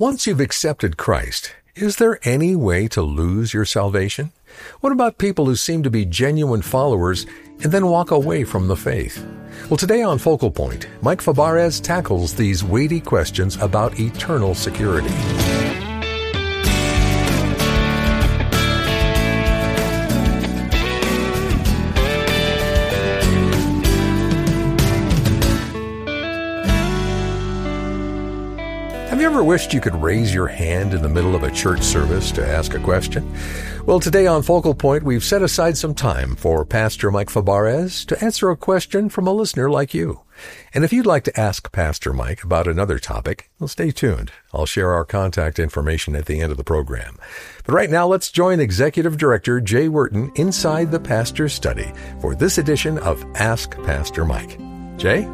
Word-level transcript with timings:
Once 0.00 0.26
you've 0.26 0.40
accepted 0.40 0.96
Christ, 0.96 1.54
is 1.76 1.96
there 1.96 2.18
any 2.22 2.56
way 2.56 2.88
to 2.88 3.02
lose 3.02 3.52
your 3.52 3.66
salvation? 3.66 4.32
What 4.80 4.94
about 4.94 5.18
people 5.18 5.44
who 5.44 5.54
seem 5.56 5.82
to 5.82 5.90
be 5.90 6.06
genuine 6.06 6.62
followers 6.62 7.26
and 7.62 7.70
then 7.70 7.86
walk 7.86 8.10
away 8.10 8.44
from 8.44 8.66
the 8.66 8.76
faith? 8.76 9.22
Well, 9.68 9.76
today 9.76 10.00
on 10.00 10.16
Focal 10.16 10.50
Point, 10.50 10.86
Mike 11.02 11.20
Fabarez 11.20 11.82
tackles 11.82 12.32
these 12.32 12.64
weighty 12.64 12.98
questions 12.98 13.56
about 13.56 14.00
eternal 14.00 14.54
security. 14.54 15.14
Ever 29.40 29.48
wished 29.48 29.72
you 29.72 29.80
could 29.80 29.94
raise 30.02 30.34
your 30.34 30.48
hand 30.48 30.92
in 30.92 31.00
the 31.00 31.08
middle 31.08 31.34
of 31.34 31.44
a 31.44 31.50
church 31.50 31.80
service 31.80 32.30
to 32.30 32.46
ask 32.46 32.74
a 32.74 32.78
question? 32.78 33.26
Well, 33.86 33.98
today 33.98 34.26
on 34.26 34.42
Focal 34.42 34.74
Point, 34.74 35.02
we've 35.02 35.24
set 35.24 35.40
aside 35.40 35.78
some 35.78 35.94
time 35.94 36.36
for 36.36 36.62
Pastor 36.66 37.10
Mike 37.10 37.30
Fabarez 37.30 38.04
to 38.08 38.22
answer 38.22 38.50
a 38.50 38.56
question 38.56 39.08
from 39.08 39.26
a 39.26 39.32
listener 39.32 39.70
like 39.70 39.94
you. 39.94 40.20
And 40.74 40.84
if 40.84 40.92
you'd 40.92 41.06
like 41.06 41.24
to 41.24 41.40
ask 41.40 41.72
Pastor 41.72 42.12
Mike 42.12 42.44
about 42.44 42.68
another 42.68 42.98
topic, 42.98 43.48
well, 43.58 43.66
stay 43.66 43.90
tuned. 43.90 44.30
I'll 44.52 44.66
share 44.66 44.92
our 44.92 45.06
contact 45.06 45.58
information 45.58 46.14
at 46.14 46.26
the 46.26 46.42
end 46.42 46.50
of 46.52 46.58
the 46.58 46.62
program. 46.62 47.16
But 47.64 47.72
right 47.72 47.88
now, 47.88 48.06
let's 48.06 48.30
join 48.30 48.60
Executive 48.60 49.16
Director 49.16 49.58
Jay 49.58 49.88
Wharton 49.88 50.32
inside 50.34 50.90
the 50.90 51.00
Pastor's 51.00 51.54
Study 51.54 51.90
for 52.20 52.34
this 52.34 52.58
edition 52.58 52.98
of 52.98 53.24
Ask 53.36 53.70
Pastor 53.84 54.26
Mike. 54.26 54.58
Jay? 54.98 55.26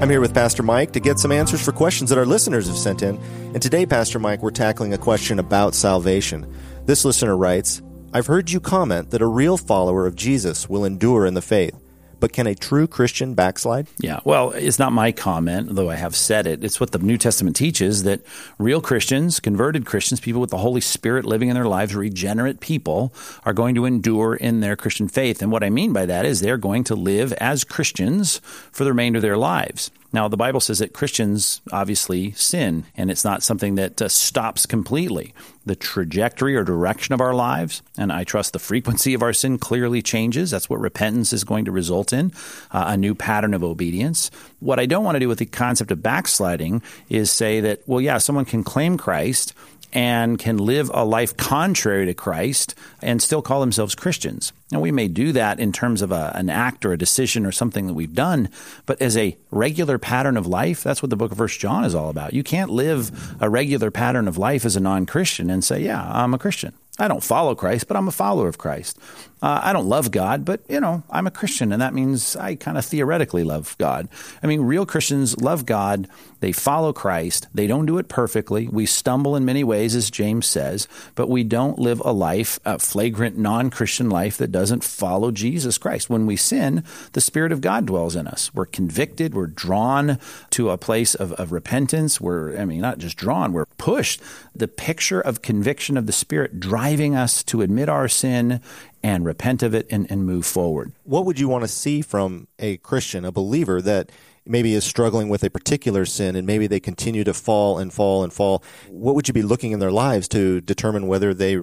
I'm 0.00 0.08
here 0.08 0.20
with 0.20 0.32
Pastor 0.32 0.62
Mike 0.62 0.92
to 0.92 1.00
get 1.00 1.18
some 1.18 1.32
answers 1.32 1.60
for 1.60 1.72
questions 1.72 2.08
that 2.10 2.18
our 2.18 2.24
listeners 2.24 2.68
have 2.68 2.76
sent 2.78 3.02
in. 3.02 3.16
And 3.52 3.60
today, 3.60 3.84
Pastor 3.84 4.20
Mike, 4.20 4.42
we're 4.42 4.52
tackling 4.52 4.94
a 4.94 4.98
question 4.98 5.40
about 5.40 5.74
salvation. 5.74 6.54
This 6.86 7.04
listener 7.04 7.36
writes 7.36 7.82
I've 8.12 8.28
heard 8.28 8.48
you 8.48 8.60
comment 8.60 9.10
that 9.10 9.22
a 9.22 9.26
real 9.26 9.56
follower 9.56 10.06
of 10.06 10.14
Jesus 10.14 10.68
will 10.68 10.84
endure 10.84 11.26
in 11.26 11.34
the 11.34 11.42
faith. 11.42 11.74
But 12.20 12.32
can 12.32 12.46
a 12.46 12.54
true 12.54 12.86
Christian 12.86 13.34
backslide? 13.34 13.86
Yeah, 13.98 14.20
well, 14.24 14.50
it's 14.50 14.78
not 14.78 14.92
my 14.92 15.12
comment, 15.12 15.74
though 15.74 15.90
I 15.90 15.96
have 15.96 16.16
said 16.16 16.46
it. 16.46 16.64
It's 16.64 16.80
what 16.80 16.92
the 16.92 16.98
New 16.98 17.18
Testament 17.18 17.56
teaches 17.56 18.02
that 18.02 18.20
real 18.58 18.80
Christians, 18.80 19.40
converted 19.40 19.86
Christians, 19.86 20.20
people 20.20 20.40
with 20.40 20.50
the 20.50 20.58
Holy 20.58 20.80
Spirit 20.80 21.24
living 21.24 21.48
in 21.48 21.54
their 21.54 21.66
lives, 21.66 21.94
regenerate 21.94 22.60
people, 22.60 23.12
are 23.44 23.52
going 23.52 23.74
to 23.74 23.84
endure 23.84 24.34
in 24.34 24.60
their 24.60 24.76
Christian 24.76 25.08
faith. 25.08 25.42
And 25.42 25.52
what 25.52 25.64
I 25.64 25.70
mean 25.70 25.92
by 25.92 26.06
that 26.06 26.26
is 26.26 26.40
they're 26.40 26.56
going 26.56 26.84
to 26.84 26.94
live 26.94 27.32
as 27.34 27.64
Christians 27.64 28.40
for 28.72 28.84
the 28.84 28.90
remainder 28.90 29.18
of 29.18 29.22
their 29.22 29.36
lives. 29.36 29.90
Now, 30.10 30.26
the 30.28 30.38
Bible 30.38 30.60
says 30.60 30.78
that 30.78 30.94
Christians 30.94 31.60
obviously 31.70 32.32
sin, 32.32 32.84
and 32.96 33.10
it's 33.10 33.24
not 33.24 33.42
something 33.42 33.74
that 33.74 34.00
uh, 34.00 34.08
stops 34.08 34.64
completely. 34.64 35.34
The 35.66 35.76
trajectory 35.76 36.56
or 36.56 36.64
direction 36.64 37.12
of 37.12 37.20
our 37.20 37.34
lives, 37.34 37.82
and 37.98 38.10
I 38.10 38.24
trust 38.24 38.54
the 38.54 38.58
frequency 38.58 39.12
of 39.12 39.22
our 39.22 39.34
sin 39.34 39.58
clearly 39.58 40.00
changes. 40.00 40.50
That's 40.50 40.70
what 40.70 40.80
repentance 40.80 41.34
is 41.34 41.44
going 41.44 41.66
to 41.66 41.72
result 41.72 42.14
in 42.14 42.32
uh, 42.70 42.84
a 42.88 42.96
new 42.96 43.14
pattern 43.14 43.52
of 43.52 43.62
obedience. 43.62 44.30
What 44.60 44.80
I 44.80 44.86
don't 44.86 45.04
want 45.04 45.16
to 45.16 45.20
do 45.20 45.28
with 45.28 45.40
the 45.40 45.46
concept 45.46 45.90
of 45.90 46.02
backsliding 46.02 46.82
is 47.10 47.30
say 47.30 47.60
that, 47.60 47.82
well, 47.86 48.00
yeah, 48.00 48.16
someone 48.16 48.46
can 48.46 48.64
claim 48.64 48.96
Christ 48.96 49.52
and 49.92 50.38
can 50.38 50.58
live 50.58 50.90
a 50.92 51.04
life 51.04 51.36
contrary 51.36 52.06
to 52.06 52.14
Christ 52.14 52.74
and 53.00 53.22
still 53.22 53.42
call 53.42 53.60
themselves 53.60 53.94
Christians. 53.94 54.52
Now, 54.70 54.80
we 54.80 54.92
may 54.92 55.08
do 55.08 55.32
that 55.32 55.58
in 55.58 55.72
terms 55.72 56.02
of 56.02 56.12
a, 56.12 56.32
an 56.34 56.50
act 56.50 56.84
or 56.84 56.92
a 56.92 56.98
decision 56.98 57.46
or 57.46 57.52
something 57.52 57.86
that 57.86 57.94
we've 57.94 58.14
done, 58.14 58.50
but 58.84 59.00
as 59.00 59.16
a 59.16 59.36
regular 59.50 59.98
pattern 59.98 60.36
of 60.36 60.46
life, 60.46 60.82
that's 60.82 61.02
what 61.02 61.08
the 61.10 61.16
book 61.16 61.32
of 61.32 61.38
First 61.38 61.58
John 61.58 61.84
is 61.84 61.94
all 61.94 62.10
about. 62.10 62.34
You 62.34 62.42
can't 62.42 62.70
live 62.70 63.36
a 63.40 63.48
regular 63.48 63.90
pattern 63.90 64.28
of 64.28 64.36
life 64.36 64.66
as 64.66 64.76
a 64.76 64.80
non 64.80 65.06
Christian 65.06 65.48
and 65.48 65.64
say, 65.64 65.80
Yeah, 65.80 66.06
I'm 66.12 66.34
a 66.34 66.38
Christian. 66.38 66.74
I 66.98 67.08
don't 67.08 67.22
follow 67.22 67.54
Christ, 67.54 67.86
but 67.86 67.96
I'm 67.96 68.08
a 68.08 68.12
follower 68.12 68.48
of 68.48 68.58
Christ. 68.58 68.98
Uh, 69.40 69.60
I 69.62 69.72
don't 69.72 69.88
love 69.88 70.10
God, 70.10 70.44
but 70.44 70.60
you 70.68 70.80
know, 70.80 71.04
I'm 71.10 71.26
a 71.26 71.30
Christian, 71.30 71.72
and 71.72 71.80
that 71.80 71.94
means 71.94 72.34
I 72.36 72.56
kind 72.56 72.76
of 72.76 72.84
theoretically 72.84 73.44
love 73.44 73.76
God. 73.78 74.08
I 74.42 74.46
mean, 74.46 74.62
real 74.62 74.84
Christians 74.84 75.40
love 75.40 75.64
God. 75.64 76.08
They 76.40 76.52
follow 76.52 76.92
Christ. 76.92 77.48
They 77.52 77.66
don't 77.66 77.86
do 77.86 77.98
it 77.98 78.08
perfectly. 78.08 78.68
We 78.68 78.86
stumble 78.86 79.34
in 79.34 79.44
many 79.44 79.64
ways, 79.64 79.96
as 79.96 80.10
James 80.10 80.46
says, 80.46 80.86
but 81.14 81.28
we 81.28 81.44
don't 81.44 81.78
live 81.78 82.00
a 82.04 82.12
life, 82.12 82.60
a 82.64 82.78
flagrant 82.78 83.36
non-Christian 83.36 84.08
life 84.08 84.36
that 84.38 84.52
doesn't 84.52 84.84
follow 84.84 85.30
Jesus 85.30 85.78
Christ. 85.78 86.08
When 86.08 86.26
we 86.26 86.36
sin, 86.36 86.84
the 87.12 87.20
Spirit 87.20 87.50
of 87.50 87.60
God 87.60 87.86
dwells 87.86 88.14
in 88.14 88.28
us. 88.28 88.54
We're 88.54 88.66
convicted. 88.66 89.34
We're 89.34 89.46
drawn 89.46 90.18
to 90.50 90.70
a 90.70 90.78
place 90.78 91.14
of, 91.14 91.32
of 91.32 91.50
repentance. 91.50 92.20
We're, 92.20 92.56
I 92.56 92.64
mean, 92.64 92.80
not 92.80 92.98
just 92.98 93.16
drawn. 93.16 93.52
We're 93.52 93.66
pushed. 93.76 94.20
The 94.54 94.68
picture 94.68 95.20
of 95.20 95.42
conviction 95.42 95.96
of 95.96 96.06
the 96.06 96.12
Spirit 96.12 96.60
driving 96.60 97.16
us 97.16 97.42
to 97.44 97.62
admit 97.62 97.88
our 97.88 98.08
sin 98.08 98.60
and 99.02 99.24
repent 99.24 99.62
of 99.62 99.74
it 99.74 99.86
and, 99.90 100.10
and 100.10 100.24
move 100.24 100.46
forward. 100.46 100.92
What 101.04 101.24
would 101.24 101.38
you 101.38 101.48
want 101.48 101.64
to 101.64 101.68
see 101.68 102.02
from 102.02 102.48
a 102.58 102.78
Christian, 102.78 103.24
a 103.24 103.32
believer 103.32 103.80
that 103.82 104.10
maybe 104.44 104.74
is 104.74 104.84
struggling 104.84 105.28
with 105.28 105.44
a 105.44 105.50
particular 105.50 106.04
sin 106.04 106.34
and 106.34 106.46
maybe 106.46 106.66
they 106.66 106.80
continue 106.80 107.24
to 107.24 107.34
fall 107.34 107.78
and 107.78 107.92
fall 107.92 108.24
and 108.24 108.32
fall? 108.32 108.62
What 108.88 109.14
would 109.14 109.28
you 109.28 109.34
be 109.34 109.42
looking 109.42 109.72
in 109.72 109.78
their 109.78 109.92
lives 109.92 110.28
to 110.28 110.60
determine 110.60 111.06
whether 111.06 111.34
they 111.34 111.60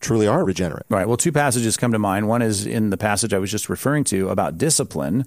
truly 0.00 0.26
are 0.26 0.44
regenerate. 0.44 0.86
Right. 0.88 1.06
Well, 1.06 1.16
two 1.16 1.32
passages 1.32 1.76
come 1.76 1.92
to 1.92 1.98
mind. 1.98 2.28
One 2.28 2.42
is 2.42 2.66
in 2.66 2.90
the 2.90 2.96
passage 2.96 3.34
I 3.34 3.38
was 3.38 3.50
just 3.50 3.68
referring 3.68 4.04
to 4.04 4.28
about 4.28 4.58
discipline, 4.58 5.26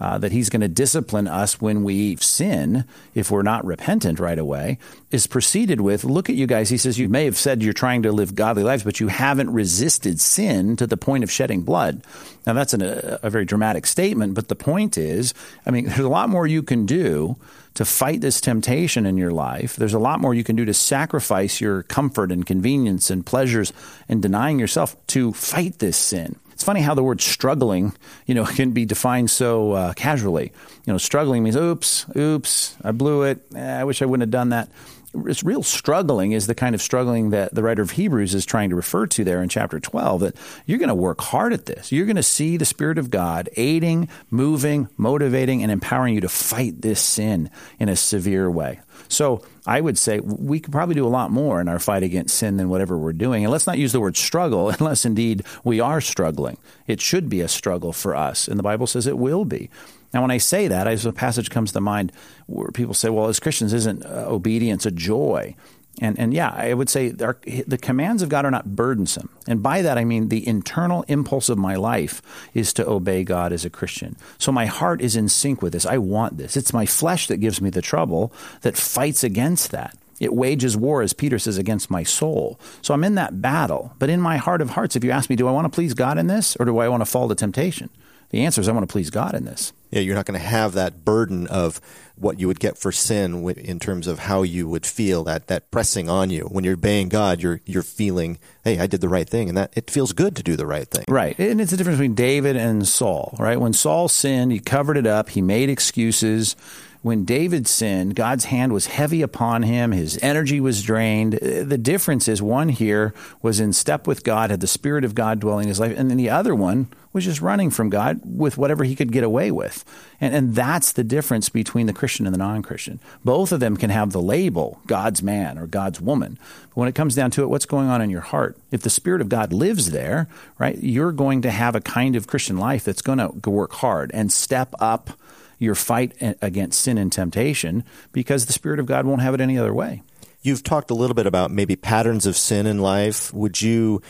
uh, 0.00 0.18
that 0.18 0.32
he's 0.32 0.48
going 0.48 0.60
to 0.60 0.68
discipline 0.68 1.26
us 1.26 1.60
when 1.60 1.82
we 1.82 2.16
sin 2.16 2.84
if 3.14 3.30
we're 3.30 3.42
not 3.42 3.64
repentant 3.64 4.20
right 4.20 4.38
away, 4.38 4.78
is 5.10 5.26
preceded 5.26 5.80
with 5.80 6.04
look 6.04 6.30
at 6.30 6.36
you 6.36 6.46
guys. 6.46 6.68
He 6.68 6.78
says, 6.78 6.98
You 6.98 7.08
may 7.08 7.24
have 7.24 7.36
said 7.36 7.62
you're 7.62 7.72
trying 7.72 8.02
to 8.02 8.12
live 8.12 8.34
godly 8.34 8.62
lives, 8.62 8.84
but 8.84 9.00
you 9.00 9.08
haven't 9.08 9.52
resisted 9.52 10.20
sin 10.20 10.76
to 10.76 10.86
the 10.86 10.96
point 10.96 11.24
of 11.24 11.30
shedding 11.30 11.62
blood. 11.62 12.02
Now, 12.46 12.52
that's 12.52 12.74
an, 12.74 12.82
a, 12.82 13.18
a 13.22 13.30
very 13.30 13.44
dramatic 13.44 13.86
statement, 13.86 14.34
but 14.34 14.48
the 14.48 14.54
point 14.54 14.96
is, 14.96 15.34
I 15.66 15.70
mean, 15.70 15.86
there's 15.86 15.98
a 16.00 16.08
lot 16.08 16.28
more 16.28 16.46
you 16.46 16.62
can 16.62 16.86
do 16.86 17.36
to 17.74 17.84
fight 17.84 18.20
this 18.20 18.40
temptation 18.40 19.06
in 19.06 19.16
your 19.16 19.30
life. 19.30 19.76
There's 19.76 19.94
a 19.94 19.98
lot 19.98 20.20
more 20.20 20.34
you 20.34 20.44
can 20.44 20.56
do 20.56 20.64
to 20.64 20.74
sacrifice 20.74 21.60
your 21.60 21.84
comfort 21.84 22.32
and 22.32 22.44
convenience 22.44 23.10
and 23.10 23.24
pleasures 23.24 23.72
and 24.08 24.20
denying 24.20 24.58
yourself 24.58 24.96
to 25.08 25.32
fight 25.32 25.78
this 25.78 25.96
sin. 25.96 26.36
It's 26.58 26.64
funny 26.64 26.80
how 26.80 26.94
the 26.94 27.04
word 27.04 27.20
struggling, 27.20 27.92
you 28.26 28.34
know, 28.34 28.44
can 28.56 28.72
be 28.72 28.84
defined 28.84 29.30
so 29.30 29.74
uh, 29.74 29.92
casually. 29.92 30.50
You 30.86 30.92
know, 30.92 30.98
struggling 30.98 31.44
means, 31.44 31.54
oops, 31.54 32.04
oops, 32.16 32.76
I 32.82 32.90
blew 32.90 33.22
it. 33.22 33.40
Eh, 33.54 33.80
I 33.80 33.84
wish 33.84 34.02
I 34.02 34.06
wouldn't 34.06 34.22
have 34.22 34.32
done 34.32 34.48
that 34.48 34.68
it's 35.14 35.42
real 35.42 35.62
struggling 35.62 36.32
is 36.32 36.46
the 36.46 36.54
kind 36.54 36.74
of 36.74 36.82
struggling 36.82 37.30
that 37.30 37.54
the 37.54 37.62
writer 37.62 37.82
of 37.82 37.92
Hebrews 37.92 38.34
is 38.34 38.44
trying 38.44 38.70
to 38.70 38.76
refer 38.76 39.06
to 39.06 39.24
there 39.24 39.42
in 39.42 39.48
chapter 39.48 39.80
12 39.80 40.20
that 40.20 40.36
you're 40.66 40.78
going 40.78 40.88
to 40.88 40.94
work 40.94 41.20
hard 41.20 41.52
at 41.52 41.66
this. 41.66 41.90
You're 41.90 42.06
going 42.06 42.16
to 42.16 42.22
see 42.22 42.56
the 42.56 42.64
spirit 42.64 42.98
of 42.98 43.10
God 43.10 43.48
aiding, 43.56 44.08
moving, 44.30 44.88
motivating 44.96 45.62
and 45.62 45.72
empowering 45.72 46.14
you 46.14 46.20
to 46.20 46.28
fight 46.28 46.82
this 46.82 47.00
sin 47.00 47.50
in 47.78 47.88
a 47.88 47.96
severe 47.96 48.50
way. 48.50 48.80
So, 49.08 49.42
I 49.68 49.82
would 49.82 49.98
say 49.98 50.18
we 50.20 50.60
could 50.60 50.72
probably 50.72 50.94
do 50.94 51.06
a 51.06 51.08
lot 51.08 51.30
more 51.30 51.60
in 51.60 51.68
our 51.68 51.78
fight 51.78 52.02
against 52.02 52.38
sin 52.38 52.56
than 52.56 52.70
whatever 52.70 52.96
we're 52.96 53.12
doing. 53.12 53.44
And 53.44 53.52
let's 53.52 53.66
not 53.66 53.76
use 53.76 53.92
the 53.92 54.00
word 54.00 54.16
struggle 54.16 54.70
unless 54.78 55.04
indeed 55.04 55.44
we 55.62 55.78
are 55.78 56.00
struggling. 56.00 56.56
It 56.86 57.02
should 57.02 57.28
be 57.28 57.42
a 57.42 57.48
struggle 57.48 57.92
for 57.92 58.16
us, 58.16 58.48
and 58.48 58.58
the 58.58 58.62
Bible 58.62 58.86
says 58.86 59.06
it 59.06 59.18
will 59.18 59.44
be. 59.44 59.68
Now, 60.14 60.22
when 60.22 60.30
I 60.30 60.38
say 60.38 60.68
that, 60.68 60.86
a 61.04 61.12
passage 61.12 61.50
comes 61.50 61.72
to 61.72 61.82
mind 61.82 62.12
where 62.46 62.68
people 62.68 62.94
say, 62.94 63.10
well, 63.10 63.26
as 63.26 63.38
Christians, 63.38 63.74
isn't 63.74 64.06
uh, 64.06 64.24
obedience 64.26 64.86
a 64.86 64.90
joy? 64.90 65.54
And, 66.00 66.18
and 66.18 66.32
yeah, 66.32 66.50
I 66.54 66.74
would 66.74 66.88
say 66.88 67.12
our, 67.20 67.38
the 67.66 67.78
commands 67.78 68.22
of 68.22 68.28
God 68.28 68.44
are 68.44 68.50
not 68.50 68.76
burdensome. 68.76 69.30
And 69.46 69.62
by 69.62 69.82
that, 69.82 69.98
I 69.98 70.04
mean 70.04 70.28
the 70.28 70.46
internal 70.46 71.04
impulse 71.08 71.48
of 71.48 71.58
my 71.58 71.76
life 71.76 72.22
is 72.54 72.72
to 72.74 72.88
obey 72.88 73.24
God 73.24 73.52
as 73.52 73.64
a 73.64 73.70
Christian. 73.70 74.16
So 74.38 74.52
my 74.52 74.66
heart 74.66 75.00
is 75.00 75.16
in 75.16 75.28
sync 75.28 75.60
with 75.60 75.72
this. 75.72 75.86
I 75.86 75.98
want 75.98 76.36
this. 76.36 76.56
It's 76.56 76.72
my 76.72 76.86
flesh 76.86 77.26
that 77.26 77.38
gives 77.38 77.60
me 77.60 77.70
the 77.70 77.82
trouble 77.82 78.32
that 78.62 78.76
fights 78.76 79.24
against 79.24 79.70
that. 79.72 79.96
It 80.20 80.34
wages 80.34 80.76
war, 80.76 81.02
as 81.02 81.12
Peter 81.12 81.38
says, 81.38 81.58
against 81.58 81.90
my 81.90 82.02
soul. 82.02 82.58
So 82.82 82.92
I'm 82.92 83.04
in 83.04 83.14
that 83.14 83.40
battle. 83.40 83.94
But 83.98 84.10
in 84.10 84.20
my 84.20 84.36
heart 84.36 84.60
of 84.60 84.70
hearts, 84.70 84.96
if 84.96 85.04
you 85.04 85.10
ask 85.10 85.30
me, 85.30 85.36
do 85.36 85.46
I 85.46 85.52
want 85.52 85.64
to 85.66 85.74
please 85.74 85.94
God 85.94 86.18
in 86.18 86.26
this 86.26 86.56
or 86.56 86.64
do 86.64 86.78
I 86.78 86.88
want 86.88 87.02
to 87.02 87.06
fall 87.06 87.28
to 87.28 87.34
temptation? 87.34 87.90
The 88.30 88.44
answer 88.44 88.60
is 88.60 88.68
I 88.68 88.72
want 88.72 88.88
to 88.88 88.92
please 88.92 89.10
God 89.10 89.34
in 89.34 89.44
this. 89.44 89.72
Yeah, 89.90 90.00
you're 90.00 90.14
not 90.14 90.26
going 90.26 90.38
to 90.38 90.46
have 90.46 90.72
that 90.74 91.04
burden 91.04 91.46
of 91.46 91.80
what 92.16 92.40
you 92.40 92.46
would 92.48 92.60
get 92.60 92.76
for 92.76 92.90
sin 92.90 93.48
in 93.50 93.78
terms 93.78 94.06
of 94.06 94.18
how 94.18 94.42
you 94.42 94.68
would 94.68 94.84
feel 94.84 95.24
that 95.24 95.46
that 95.46 95.70
pressing 95.70 96.08
on 96.08 96.30
you 96.30 96.42
when 96.44 96.64
you're 96.64 96.74
obeying 96.74 97.08
God. 97.08 97.40
You're 97.40 97.60
you're 97.64 97.82
feeling, 97.82 98.38
hey, 98.64 98.78
I 98.78 98.86
did 98.86 99.00
the 99.00 99.08
right 99.08 99.28
thing, 99.28 99.48
and 99.48 99.56
that 99.56 99.72
it 99.76 99.90
feels 99.90 100.12
good 100.12 100.36
to 100.36 100.42
do 100.42 100.56
the 100.56 100.66
right 100.66 100.88
thing. 100.88 101.04
Right, 101.08 101.38
and 101.38 101.60
it's 101.60 101.70
the 101.70 101.76
difference 101.76 101.98
between 101.98 102.14
David 102.14 102.56
and 102.56 102.86
Saul. 102.86 103.36
Right, 103.38 103.60
when 103.60 103.72
Saul 103.72 104.08
sinned, 104.08 104.52
he 104.52 104.60
covered 104.60 104.96
it 104.96 105.06
up. 105.06 105.30
He 105.30 105.42
made 105.42 105.70
excuses 105.70 106.56
when 107.02 107.24
David 107.24 107.68
sinned, 107.68 108.16
God's 108.16 108.46
hand 108.46 108.72
was 108.72 108.86
heavy 108.86 109.22
upon 109.22 109.62
him. 109.62 109.92
His 109.92 110.18
energy 110.20 110.60
was 110.60 110.82
drained. 110.82 111.36
Uh, 111.36 111.62
the 111.64 111.78
difference 111.78 112.26
is 112.26 112.42
one 112.42 112.68
here 112.70 113.14
was 113.40 113.60
in 113.60 113.72
step 113.72 114.06
with 114.06 114.24
God, 114.24 114.50
had 114.50 114.60
the 114.60 114.66
Spirit 114.66 115.04
of 115.04 115.14
God 115.14 115.38
dwelling 115.38 115.64
in 115.64 115.68
his 115.68 115.80
life, 115.80 115.96
and 115.96 116.10
then 116.10 116.18
the 116.18 116.30
other 116.30 116.54
one 116.54 116.88
was 117.18 117.24
just 117.24 117.40
running 117.40 117.70
from 117.70 117.90
God 117.90 118.20
with 118.24 118.56
whatever 118.56 118.84
he 118.84 118.94
could 118.94 119.10
get 119.10 119.24
away 119.24 119.50
with. 119.50 119.84
And, 120.20 120.32
and 120.32 120.54
that's 120.54 120.92
the 120.92 121.02
difference 121.02 121.48
between 121.48 121.86
the 121.86 121.92
Christian 121.92 122.26
and 122.26 122.34
the 122.34 122.38
non 122.38 122.62
Christian. 122.62 123.00
Both 123.24 123.50
of 123.50 123.58
them 123.58 123.76
can 123.76 123.90
have 123.90 124.12
the 124.12 124.22
label 124.22 124.80
God's 124.86 125.20
man 125.20 125.58
or 125.58 125.66
God's 125.66 126.00
woman. 126.00 126.38
But 126.68 126.76
when 126.76 126.88
it 126.88 126.94
comes 126.94 127.16
down 127.16 127.32
to 127.32 127.42
it, 127.42 127.50
what's 127.50 127.66
going 127.66 127.88
on 127.88 128.00
in 128.00 128.08
your 128.08 128.20
heart? 128.20 128.56
If 128.70 128.82
the 128.82 128.90
Spirit 128.90 129.20
of 129.20 129.28
God 129.28 129.52
lives 129.52 129.90
there, 129.90 130.28
right, 130.58 130.78
you're 130.80 131.10
going 131.10 131.42
to 131.42 131.50
have 131.50 131.74
a 131.74 131.80
kind 131.80 132.14
of 132.14 132.28
Christian 132.28 132.56
life 132.56 132.84
that's 132.84 133.02
going 133.02 133.18
to 133.18 133.50
work 133.50 133.72
hard 133.72 134.12
and 134.14 134.32
step 134.32 134.72
up 134.78 135.10
your 135.58 135.74
fight 135.74 136.12
against 136.40 136.80
sin 136.80 136.98
and 136.98 137.10
temptation 137.10 137.82
because 138.12 138.46
the 138.46 138.52
Spirit 138.52 138.78
of 138.78 138.86
God 138.86 139.06
won't 139.06 139.22
have 139.22 139.34
it 139.34 139.40
any 139.40 139.58
other 139.58 139.74
way. 139.74 140.02
You've 140.40 140.62
talked 140.62 140.92
a 140.92 140.94
little 140.94 141.14
bit 141.14 141.26
about 141.26 141.50
maybe 141.50 141.74
patterns 141.74 142.24
of 142.24 142.36
sin 142.36 142.66
in 142.66 142.78
life. 142.78 143.34
Would 143.34 143.60
you 143.60 144.02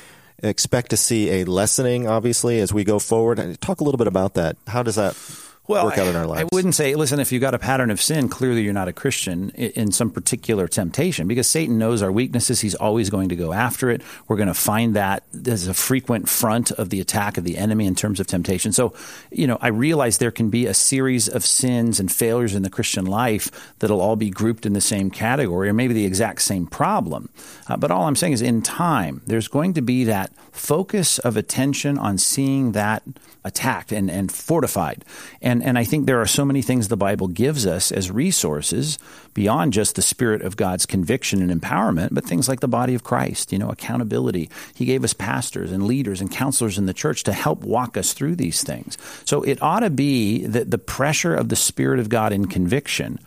expect 0.43 0.91
to 0.91 0.97
see 0.97 1.41
a 1.41 1.45
lessening, 1.45 2.07
obviously, 2.07 2.61
as 2.61 2.73
we 2.73 2.85
go 2.85 2.99
forward? 2.99 3.61
Talk 3.61 3.81
a 3.81 3.85
little 3.85 3.99
bit 3.99 4.07
about 4.07 4.35
that. 4.35 4.57
How 4.67 4.83
does 4.83 4.97
that 4.97 5.15
well, 5.69 5.85
work 5.85 5.99
out 5.99 6.07
in 6.07 6.17
our 6.17 6.27
lives? 6.27 6.43
I 6.43 6.55
wouldn't 6.55 6.75
say, 6.75 6.95
listen, 6.95 7.21
if 7.21 7.31
you've 7.31 7.43
got 7.43 7.55
a 7.55 7.59
pattern 7.59 7.91
of 7.91 8.01
sin, 8.01 8.29
clearly 8.29 8.63
you're 8.63 8.73
not 8.73 8.89
a 8.89 8.93
Christian 8.93 9.51
in 9.51 9.93
some 9.93 10.11
particular 10.11 10.67
temptation 10.67 11.29
because 11.29 11.47
Satan 11.47 11.79
knows 11.79 12.03
our 12.03 12.11
weaknesses. 12.11 12.61
He's 12.61 12.75
always 12.75 13.11
going 13.11 13.29
to 13.29 13.37
go 13.37 13.53
after 13.53 13.91
it. 13.91 14.03
We're 14.27 14.37
going 14.37 14.49
to 14.49 14.55
find 14.55 14.97
that 14.97 15.25
as 15.47 15.69
a 15.69 15.75
frequent 15.75 16.29
front 16.29 16.71
of 16.73 16.91
the 16.91 17.01
attack 17.01 17.37
of 17.37 17.45
the 17.45 17.59
enemy 17.59 17.87
in 17.87 17.95
terms 17.95 18.19
of 18.19 18.27
temptation. 18.27 18.73
So, 18.73 18.95
you 19.31 19.47
know, 19.47 19.59
I 19.61 19.69
realize 19.69 20.19
there 20.19 20.31
can 20.31 20.49
be 20.49 20.67
a 20.67 20.75
series 20.75 21.29
of 21.29 21.45
sins 21.45 22.01
and 22.01 22.11
failures 22.11 22.55
in 22.55 22.63
the 22.63 22.71
Christian 22.71 23.05
life 23.05 23.75
that'll 23.79 24.01
all 24.01 24.17
be 24.17 24.31
grouped 24.31 24.65
in 24.65 24.73
the 24.73 24.81
same 24.81 25.11
category 25.11 25.69
or 25.69 25.75
maybe 25.75 25.95
the 25.95 26.07
exact 26.07 26.43
same 26.43 26.67
problem. 26.67 27.29
Uh, 27.69 27.77
but 27.77 27.91
all 27.91 28.05
I'm 28.05 28.17
saying 28.17 28.33
is 28.33 28.43
in 28.43 28.63
time, 28.63 29.21
there's 29.27 29.49
going 29.49 29.75
to 29.75 29.83
be 29.83 30.05
that 30.05 30.33
focus 30.51 31.19
of 31.19 31.37
attention 31.37 31.99
on 31.99 32.19
seeing 32.19 32.73
that 32.73 33.03
attacked 33.45 33.93
and, 33.93 34.11
and 34.11 34.31
fortified. 34.31 35.05
And, 35.41 35.58
and 35.63 35.79
I 35.79 35.85
think 35.85 36.07
there 36.07 36.21
are 36.21 36.27
so 36.27 36.45
many 36.45 36.63
things 36.63 36.89
the 36.89 36.97
Bible 36.97 37.29
gives 37.29 37.67
us 37.67 37.93
as 37.93 38.11
resources 38.11 38.99
beyond 39.35 39.73
just 39.73 39.97
the 39.97 40.03
spirit 40.03 40.43
of 40.43 40.57
God's 40.57 40.87
conviction 40.87 41.43
and 41.43 41.61
empowerment, 41.61 42.11
but 42.13 42.25
things 42.25 42.49
like 42.49 42.61
the 42.61 42.69
body 42.69 42.95
of 42.95 43.05
Christ, 43.05 43.53
you 43.53 43.59
know, 43.59 43.69
accountability. 43.69 44.51
He 44.75 44.85
gave 44.85 45.05
us 45.05 45.13
pastors 45.13 45.73
and 45.73 45.87
leaders 45.87 46.21
and 46.21 46.31
counselors 46.31 46.79
in 46.79 46.87
the 46.87 46.95
church 46.95 47.25
to 47.25 47.33
help 47.33 47.63
walk 47.65 47.97
us 47.97 48.13
through 48.13 48.37
these 48.37 48.63
things. 48.63 48.99
So 49.25 49.43
it 49.43 49.63
ought 49.63 49.81
to 49.81 49.91
be 49.91 50.47
that 50.47 50.71
the 50.71 50.79
pressure 50.79 51.35
of 51.35 51.49
the 51.49 51.57
Spirit 51.57 52.01
of 52.01 52.09
God 52.09 52.33
in 52.33 52.47
conviction 52.47 53.19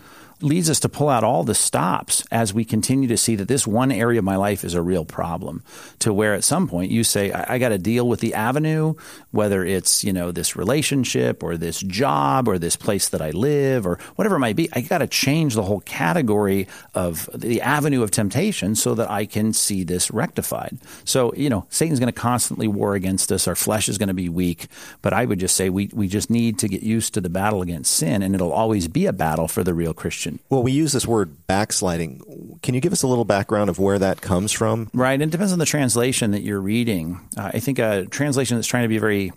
leads 0.42 0.70
us 0.70 0.80
to 0.82 0.90
pull 0.90 1.10
out 1.10 1.24
all 1.24 1.44
the 1.44 1.56
stops 1.56 2.24
as 2.32 2.54
we 2.54 2.66
continue 2.66 3.08
to 3.08 3.18
see 3.18 3.36
that 3.36 3.48
this 3.48 3.68
one 3.68 3.92
area 3.92 4.20
of 4.20 4.26
my 4.26 4.36
life 4.36 4.64
is 4.64 4.74
a 4.74 4.82
real 4.82 5.06
problem 5.06 5.64
to 6.00 6.14
where 6.14 6.34
at 6.34 6.44
some 6.44 6.68
point 6.68 6.92
you 6.92 7.04
say 7.04 7.32
I, 7.32 7.56
I 7.56 7.58
got 7.58 7.70
to 7.70 7.78
deal 7.78 8.08
with 8.08 8.20
the 8.20 8.34
avenue 8.34 8.96
whether 9.32 9.64
it's 9.64 10.04
you 10.04 10.14
know 10.14 10.32
this 10.32 10.56
relationship 10.56 11.44
or 11.44 11.58
this 11.58 11.80
job 11.82 12.48
or 12.48 12.58
this 12.58 12.76
place 12.76 13.10
that 13.10 13.22
I 13.22 13.32
live 13.32 13.86
or 13.86 13.98
whatever 14.16 14.36
it 14.36 14.40
might 14.40 14.56
be 14.56 14.70
I 14.74 14.82
got 14.82 15.00
to 15.00 15.08
change 15.08 15.56
the 15.56 15.64
whole 15.64 15.82
category 15.82 16.68
of 16.94 17.30
the 17.34 17.62
avenue 17.62 18.04
of 18.04 18.12
temptation 18.12 18.76
so 18.76 18.96
that 18.96 19.10
I 19.10 19.26
can 19.26 19.54
see 19.54 19.84
this 19.84 20.12
rectified. 20.12 20.78
So 21.06 21.34
you 21.36 21.50
know 21.50 21.66
Satan's 21.70 22.00
going 22.00 22.12
to 22.12 22.20
constantly 22.20 22.68
war 22.68 22.96
against 22.96 23.32
us. 23.32 23.48
Our 23.48 23.56
flesh 23.56 23.90
is 23.90 23.98
going 23.98 24.08
to 24.08 24.14
be 24.14 24.30
weak. 24.30 24.68
But 25.02 25.14
I 25.14 25.26
would 25.26 25.40
just 25.40 25.56
say 25.56 25.70
we 25.70 25.90
we 25.94 26.08
just 26.08 26.30
need 26.30 26.60
to 26.60 26.68
get 26.68 26.82
used 26.82 27.14
to 27.14 27.22
the 27.22 27.30
battle 27.30 27.62
against 27.62 27.94
sin 27.94 28.22
and 28.22 28.36
it'll 28.36 28.54
always 28.54 28.88
be 28.88 29.06
a 29.06 29.14
battle 29.14 29.48
for 29.48 29.64
the 29.64 29.74
real 29.74 29.94
Christian 29.94 30.31
well, 30.50 30.64
we 30.64 30.72
use 30.72 30.92
this 30.92 31.08
word 31.08 31.48
backsliding. 31.48 32.60
Can 32.62 32.74
you 32.74 32.82
give 32.82 32.94
us 32.94 33.04
a 33.04 33.08
little 33.08 33.26
background 33.26 33.70
of 33.70 33.80
where 33.80 34.00
that 34.00 34.22
comes 34.22 34.52
from? 34.52 34.90
Right. 34.94 35.20
It 35.22 35.30
depends 35.30 35.54
on 35.54 35.60
the 35.60 35.66
translation 35.66 36.32
that 36.32 36.42
you're 36.42 36.62
reading. 36.62 37.20
Uh, 37.38 37.52
I 37.54 37.60
think 37.60 37.80
a 37.80 38.06
translation 38.06 38.58
that's 38.58 38.68
trying 38.68 38.84
to 38.84 38.90
be 38.90 38.98
very 38.98 39.32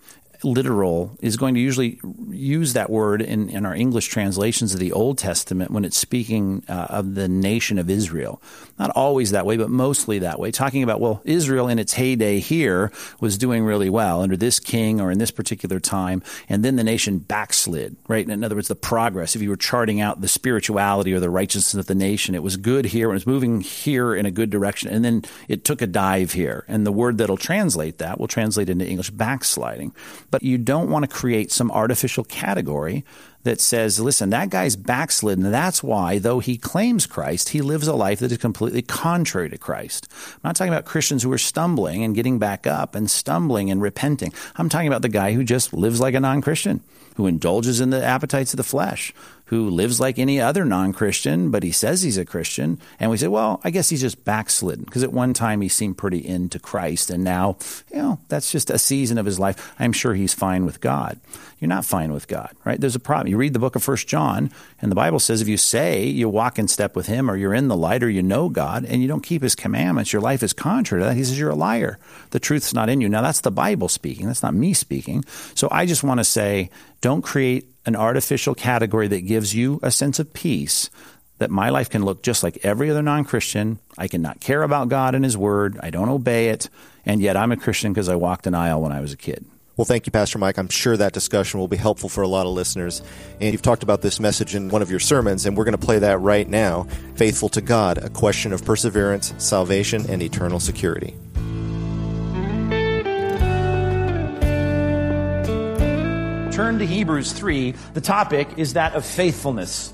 literal 0.44 1.16
is 1.20 1.36
going 1.36 1.54
to 1.54 1.60
usually 1.60 2.00
use 2.30 2.74
that 2.74 2.90
word 2.90 3.22
in, 3.22 3.48
in 3.48 3.64
our 3.64 3.74
English 3.74 4.08
translations 4.08 4.74
of 4.74 4.80
the 4.80 4.92
Old 4.92 5.18
Testament 5.18 5.70
when 5.70 5.84
it's 5.84 5.96
speaking 5.96 6.62
uh, 6.68 6.86
of 6.90 7.14
the 7.14 7.28
nation 7.28 7.78
of 7.78 7.88
Israel. 7.90 8.40
Not 8.78 8.90
always 8.90 9.30
that 9.30 9.46
way, 9.46 9.56
but 9.56 9.70
mostly 9.70 10.18
that 10.20 10.38
way. 10.38 10.50
Talking 10.50 10.82
about, 10.82 11.00
well, 11.00 11.22
Israel 11.24 11.68
in 11.68 11.78
its 11.78 11.94
heyday 11.94 12.40
here 12.40 12.92
was 13.20 13.38
doing 13.38 13.64
really 13.64 13.88
well 13.88 14.20
under 14.20 14.36
this 14.36 14.60
king 14.60 15.00
or 15.00 15.10
in 15.10 15.18
this 15.18 15.30
particular 15.30 15.80
time, 15.80 16.22
and 16.48 16.64
then 16.64 16.76
the 16.76 16.84
nation 16.84 17.18
backslid, 17.18 17.96
right? 18.08 18.28
In 18.28 18.44
other 18.44 18.54
words, 18.54 18.68
the 18.68 18.74
progress. 18.74 19.34
If 19.34 19.42
you 19.42 19.50
were 19.50 19.56
charting 19.56 20.00
out 20.00 20.20
the 20.20 20.28
spirituality 20.28 21.12
or 21.14 21.20
the 21.20 21.30
righteousness 21.30 21.74
of 21.74 21.86
the 21.86 21.94
nation, 21.94 22.34
it 22.34 22.42
was 22.42 22.56
good 22.56 22.86
here 22.86 23.08
and 23.08 23.14
it 23.14 23.24
was 23.24 23.26
moving 23.26 23.60
here 23.60 24.14
in 24.14 24.26
a 24.26 24.30
good 24.30 24.50
direction, 24.50 24.92
and 24.92 25.04
then 25.04 25.22
it 25.48 25.64
took 25.64 25.80
a 25.80 25.86
dive 25.86 26.32
here. 26.32 26.64
And 26.68 26.86
the 26.86 26.92
word 26.92 27.18
that'll 27.18 27.36
translate 27.36 27.98
that 27.98 28.18
will 28.18 28.28
translate 28.28 28.68
into 28.68 28.86
English 28.86 29.10
backsliding. 29.10 29.94
But 30.34 30.42
you 30.42 30.58
don't 30.58 30.90
want 30.90 31.08
to 31.08 31.16
create 31.16 31.52
some 31.52 31.70
artificial 31.70 32.24
category 32.24 33.04
that 33.44 33.60
says, 33.60 34.00
listen, 34.00 34.30
that 34.30 34.50
guy's 34.50 34.74
backslidden. 34.74 35.48
That's 35.52 35.80
why, 35.80 36.18
though 36.18 36.40
he 36.40 36.56
claims 36.56 37.06
Christ, 37.06 37.50
he 37.50 37.62
lives 37.62 37.86
a 37.86 37.94
life 37.94 38.18
that 38.18 38.32
is 38.32 38.38
completely 38.38 38.82
contrary 38.82 39.48
to 39.48 39.56
Christ. 39.56 40.08
I'm 40.10 40.40
not 40.42 40.56
talking 40.56 40.72
about 40.72 40.86
Christians 40.86 41.22
who 41.22 41.32
are 41.32 41.38
stumbling 41.38 42.02
and 42.02 42.16
getting 42.16 42.40
back 42.40 42.66
up 42.66 42.96
and 42.96 43.08
stumbling 43.08 43.70
and 43.70 43.80
repenting. 43.80 44.32
I'm 44.56 44.68
talking 44.68 44.88
about 44.88 45.02
the 45.02 45.08
guy 45.08 45.34
who 45.34 45.44
just 45.44 45.72
lives 45.72 46.00
like 46.00 46.14
a 46.14 46.20
non 46.20 46.42
Christian, 46.42 46.80
who 47.14 47.28
indulges 47.28 47.80
in 47.80 47.90
the 47.90 48.04
appetites 48.04 48.52
of 48.52 48.56
the 48.56 48.64
flesh, 48.64 49.14
who 49.46 49.68
lives 49.68 50.00
like 50.00 50.18
any 50.18 50.40
other 50.40 50.64
non 50.64 50.92
Christian, 50.92 51.50
but 51.50 51.62
he 51.62 51.70
says 51.70 52.02
he's 52.02 52.16
a 52.16 52.24
Christian. 52.24 52.80
And 52.98 53.10
we 53.10 53.18
say, 53.18 53.28
well, 53.28 53.60
I 53.62 53.70
guess 53.70 53.90
he's 53.90 54.00
just 54.00 54.24
backslidden 54.24 54.84
because 54.84 55.02
at 55.02 55.12
one 55.12 55.34
time 55.34 55.60
he 55.60 55.68
seemed 55.68 55.98
pretty 55.98 56.26
into 56.26 56.58
Christ. 56.58 57.10
And 57.10 57.22
now, 57.22 57.58
you 57.92 57.98
know, 57.98 58.18
that's 58.28 58.50
just 58.50 58.70
a 58.70 58.78
season 58.78 59.18
of 59.18 59.26
his 59.26 59.38
life. 59.38 59.74
I'm 59.78 59.92
sure 59.92 60.14
he's 60.14 60.32
fine 60.32 60.64
with 60.64 60.80
God. 60.80 61.20
You're 61.60 61.68
not 61.68 61.84
fine 61.84 62.12
with 62.12 62.26
God, 62.26 62.50
right? 62.64 62.80
There's 62.80 62.96
a 62.96 63.00
problem. 63.00 63.28
You 63.28 63.36
read 63.36 63.52
the 63.52 63.58
book 63.58 63.76
of 63.76 63.82
First 63.82 64.08
John, 64.08 64.50
and 64.80 64.90
the 64.90 64.96
Bible 64.96 65.18
says 65.18 65.40
if 65.40 65.48
you 65.48 65.56
say 65.56 66.04
you 66.04 66.28
walk 66.28 66.58
in 66.58 66.68
step 66.68 66.96
with 66.96 67.06
him 67.06 67.30
or 67.30 67.36
you're 67.36 67.54
in 67.54 67.68
the 67.68 67.76
light 67.76 68.02
or 68.02 68.10
you 68.10 68.22
know 68.22 68.48
God 68.48 68.84
and 68.84 69.02
you 69.02 69.08
don't 69.08 69.22
keep 69.22 69.42
his 69.42 69.54
commandments, 69.54 70.12
your 70.12 70.22
life 70.22 70.42
is 70.42 70.52
contrary 70.52 71.02
to 71.02 71.08
that. 71.08 71.16
He 71.16 71.24
says 71.24 71.38
you're 71.38 71.50
a 71.50 71.54
liar. 71.54 71.98
The 72.30 72.40
truth's 72.40 72.74
not 72.74 72.88
in 72.88 73.00
you. 73.00 73.08
Now, 73.08 73.22
that's 73.22 73.40
the 73.40 73.50
Bible 73.50 73.88
speaking. 73.88 74.26
That's 74.26 74.42
not 74.42 74.54
me 74.54 74.72
speaking. 74.72 75.24
So 75.54 75.68
I 75.70 75.86
just 75.86 76.02
want 76.02 76.20
to 76.20 76.24
say 76.24 76.70
don't 77.00 77.22
create 77.22 77.73
an 77.86 77.96
artificial 77.96 78.54
category 78.54 79.08
that 79.08 79.22
gives 79.22 79.54
you 79.54 79.80
a 79.82 79.90
sense 79.90 80.18
of 80.18 80.32
peace 80.32 80.90
that 81.38 81.50
my 81.50 81.68
life 81.70 81.90
can 81.90 82.04
look 82.04 82.22
just 82.22 82.42
like 82.42 82.58
every 82.62 82.90
other 82.90 83.02
non 83.02 83.24
Christian. 83.24 83.78
I 83.98 84.08
cannot 84.08 84.40
care 84.40 84.62
about 84.62 84.88
God 84.88 85.14
and 85.14 85.24
His 85.24 85.36
Word. 85.36 85.78
I 85.82 85.90
don't 85.90 86.08
obey 86.08 86.48
it. 86.48 86.68
And 87.04 87.20
yet 87.20 87.36
I'm 87.36 87.52
a 87.52 87.56
Christian 87.56 87.92
because 87.92 88.08
I 88.08 88.14
walked 88.14 88.46
an 88.46 88.54
aisle 88.54 88.80
when 88.80 88.92
I 88.92 89.00
was 89.00 89.12
a 89.12 89.16
kid. 89.16 89.44
Well, 89.76 89.84
thank 89.84 90.06
you, 90.06 90.12
Pastor 90.12 90.38
Mike. 90.38 90.56
I'm 90.56 90.68
sure 90.68 90.96
that 90.96 91.12
discussion 91.12 91.58
will 91.58 91.66
be 91.66 91.76
helpful 91.76 92.08
for 92.08 92.22
a 92.22 92.28
lot 92.28 92.46
of 92.46 92.52
listeners. 92.52 93.02
And 93.40 93.50
you've 93.50 93.62
talked 93.62 93.82
about 93.82 94.02
this 94.02 94.20
message 94.20 94.54
in 94.54 94.68
one 94.68 94.82
of 94.82 94.90
your 94.90 95.00
sermons, 95.00 95.46
and 95.46 95.56
we're 95.56 95.64
going 95.64 95.76
to 95.76 95.84
play 95.84 95.98
that 95.98 96.20
right 96.20 96.48
now 96.48 96.86
Faithful 97.16 97.48
to 97.50 97.60
God, 97.60 97.98
a 97.98 98.08
question 98.08 98.52
of 98.52 98.64
perseverance, 98.64 99.34
salvation, 99.38 100.04
and 100.08 100.22
eternal 100.22 100.60
security. 100.60 101.16
Turn 106.54 106.78
to 106.78 106.86
Hebrews 106.86 107.32
3, 107.32 107.74
the 107.94 108.00
topic 108.00 108.46
is 108.58 108.74
that 108.74 108.94
of 108.94 109.04
faithfulness. 109.04 109.92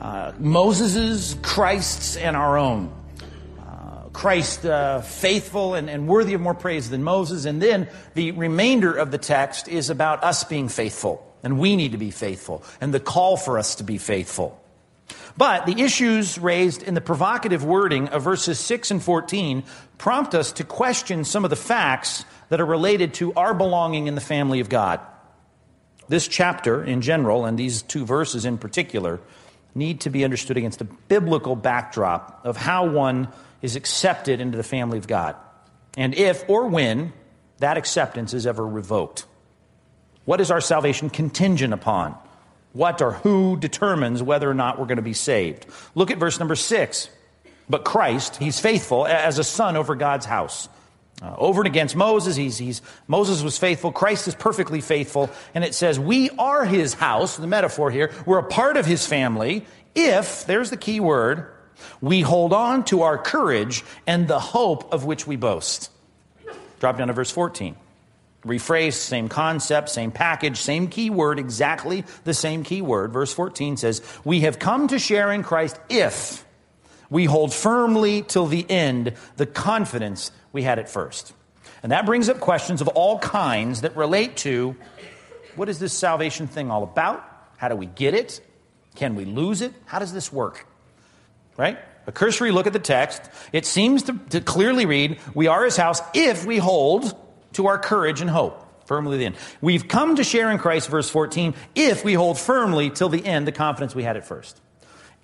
Uh, 0.00 0.32
Moses's, 0.40 1.36
Christ's, 1.40 2.16
and 2.16 2.36
our 2.36 2.58
own. 2.58 2.92
Uh, 3.60 4.08
Christ 4.12 4.66
uh, 4.66 5.02
faithful 5.02 5.74
and, 5.74 5.88
and 5.88 6.08
worthy 6.08 6.34
of 6.34 6.40
more 6.40 6.52
praise 6.52 6.90
than 6.90 7.04
Moses. 7.04 7.44
And 7.44 7.62
then 7.62 7.88
the 8.14 8.32
remainder 8.32 8.92
of 8.92 9.12
the 9.12 9.18
text 9.18 9.68
is 9.68 9.88
about 9.88 10.24
us 10.24 10.42
being 10.42 10.68
faithful. 10.68 11.32
And 11.44 11.60
we 11.60 11.76
need 11.76 11.92
to 11.92 11.98
be 11.98 12.10
faithful. 12.10 12.64
And 12.80 12.92
the 12.92 12.98
call 12.98 13.36
for 13.36 13.56
us 13.56 13.76
to 13.76 13.84
be 13.84 13.98
faithful. 13.98 14.60
But 15.36 15.64
the 15.64 15.80
issues 15.80 16.40
raised 16.40 16.82
in 16.82 16.94
the 16.94 17.00
provocative 17.00 17.64
wording 17.64 18.08
of 18.08 18.24
verses 18.24 18.58
6 18.58 18.90
and 18.90 19.00
14 19.00 19.62
prompt 19.98 20.34
us 20.34 20.50
to 20.54 20.64
question 20.64 21.22
some 21.22 21.44
of 21.44 21.50
the 21.50 21.56
facts 21.56 22.24
that 22.48 22.60
are 22.60 22.66
related 22.66 23.14
to 23.14 23.32
our 23.34 23.54
belonging 23.54 24.08
in 24.08 24.16
the 24.16 24.20
family 24.20 24.58
of 24.58 24.68
God. 24.68 24.98
This 26.08 26.28
chapter 26.28 26.82
in 26.84 27.00
general, 27.00 27.44
and 27.44 27.58
these 27.58 27.82
two 27.82 28.04
verses 28.04 28.44
in 28.44 28.58
particular, 28.58 29.20
need 29.74 30.00
to 30.02 30.10
be 30.10 30.24
understood 30.24 30.56
against 30.56 30.78
the 30.78 30.84
biblical 30.84 31.56
backdrop 31.56 32.40
of 32.44 32.56
how 32.56 32.86
one 32.86 33.28
is 33.62 33.76
accepted 33.76 34.40
into 34.40 34.56
the 34.56 34.62
family 34.62 34.98
of 34.98 35.06
God. 35.06 35.36
And 35.96 36.14
if 36.14 36.48
or 36.48 36.68
when 36.68 37.12
that 37.58 37.76
acceptance 37.76 38.34
is 38.34 38.46
ever 38.46 38.66
revoked. 38.66 39.26
What 40.24 40.40
is 40.40 40.50
our 40.50 40.60
salvation 40.60 41.10
contingent 41.10 41.72
upon? 41.72 42.16
What 42.72 43.00
or 43.02 43.12
who 43.12 43.56
determines 43.56 44.22
whether 44.22 44.50
or 44.50 44.54
not 44.54 44.78
we're 44.78 44.86
going 44.86 44.96
to 44.96 45.02
be 45.02 45.12
saved? 45.12 45.66
Look 45.94 46.10
at 46.10 46.18
verse 46.18 46.38
number 46.38 46.56
six. 46.56 47.08
But 47.68 47.84
Christ, 47.84 48.36
he's 48.36 48.60
faithful 48.60 49.06
as 49.06 49.38
a 49.38 49.44
son 49.44 49.76
over 49.76 49.94
God's 49.94 50.26
house. 50.26 50.68
Uh, 51.22 51.34
over 51.38 51.60
and 51.60 51.66
against 51.68 51.94
Moses, 51.94 52.36
he's, 52.36 52.58
he's, 52.58 52.82
Moses 53.06 53.42
was 53.42 53.56
faithful. 53.56 53.92
Christ 53.92 54.26
is 54.28 54.34
perfectly 54.34 54.80
faithful. 54.80 55.30
And 55.54 55.62
it 55.64 55.74
says, 55.74 55.98
We 55.98 56.30
are 56.30 56.64
his 56.64 56.94
house, 56.94 57.36
the 57.36 57.46
metaphor 57.46 57.90
here. 57.90 58.12
We're 58.26 58.38
a 58.38 58.42
part 58.42 58.76
of 58.76 58.84
his 58.84 59.06
family 59.06 59.64
if, 59.94 60.44
there's 60.46 60.70
the 60.70 60.76
key 60.76 61.00
word, 61.00 61.50
we 62.00 62.20
hold 62.20 62.52
on 62.52 62.84
to 62.86 63.02
our 63.02 63.18
courage 63.18 63.84
and 64.06 64.26
the 64.26 64.40
hope 64.40 64.92
of 64.92 65.04
which 65.04 65.26
we 65.26 65.36
boast. 65.36 65.90
Drop 66.80 66.98
down 66.98 67.08
to 67.08 67.12
verse 67.12 67.30
14. 67.30 67.76
rephrased, 68.44 68.94
same 68.94 69.28
concept, 69.28 69.88
same 69.88 70.10
package, 70.10 70.58
same 70.58 70.88
key 70.88 71.10
word, 71.10 71.38
exactly 71.38 72.04
the 72.24 72.34
same 72.34 72.62
key 72.62 72.82
word. 72.82 73.12
Verse 73.12 73.32
14 73.32 73.76
says, 73.76 74.02
We 74.24 74.40
have 74.40 74.58
come 74.58 74.88
to 74.88 74.98
share 74.98 75.32
in 75.32 75.42
Christ 75.42 75.78
if 75.88 76.44
we 77.08 77.24
hold 77.24 77.54
firmly 77.54 78.22
till 78.22 78.46
the 78.46 78.68
end 78.68 79.14
the 79.36 79.46
confidence 79.46 80.30
we 80.54 80.62
had 80.62 80.78
it 80.78 80.88
first. 80.88 81.34
And 81.82 81.92
that 81.92 82.06
brings 82.06 82.30
up 82.30 82.40
questions 82.40 82.80
of 82.80 82.88
all 82.88 83.18
kinds 83.18 83.82
that 83.82 83.94
relate 83.94 84.38
to 84.38 84.74
what 85.56 85.68
is 85.68 85.78
this 85.78 85.92
salvation 85.92 86.46
thing 86.46 86.70
all 86.70 86.82
about? 86.82 87.22
How 87.58 87.68
do 87.68 87.76
we 87.76 87.86
get 87.86 88.14
it? 88.14 88.40
Can 88.94 89.16
we 89.16 89.26
lose 89.26 89.60
it? 89.60 89.74
How 89.84 89.98
does 89.98 90.12
this 90.14 90.32
work? 90.32 90.66
Right? 91.58 91.78
A 92.06 92.12
cursory 92.12 92.52
look 92.52 92.66
at 92.66 92.72
the 92.72 92.78
text, 92.78 93.22
it 93.52 93.66
seems 93.66 94.04
to, 94.04 94.18
to 94.30 94.40
clearly 94.40 94.86
read, 94.86 95.18
We 95.34 95.46
are 95.46 95.64
his 95.64 95.76
house 95.76 96.00
if 96.14 96.46
we 96.46 96.58
hold 96.58 97.14
to 97.54 97.66
our 97.66 97.78
courage 97.78 98.20
and 98.20 98.30
hope 98.30 98.60
firmly 98.86 99.12
to 99.12 99.18
the 99.18 99.26
end. 99.26 99.36
We've 99.60 99.88
come 99.88 100.16
to 100.16 100.24
share 100.24 100.50
in 100.50 100.58
Christ, 100.58 100.88
verse 100.88 101.08
14, 101.08 101.54
if 101.74 102.04
we 102.04 102.14
hold 102.14 102.38
firmly 102.38 102.90
till 102.90 103.08
the 103.08 103.24
end 103.24 103.46
the 103.46 103.52
confidence 103.52 103.94
we 103.94 104.02
had 104.02 104.16
at 104.16 104.26
first. 104.26 104.60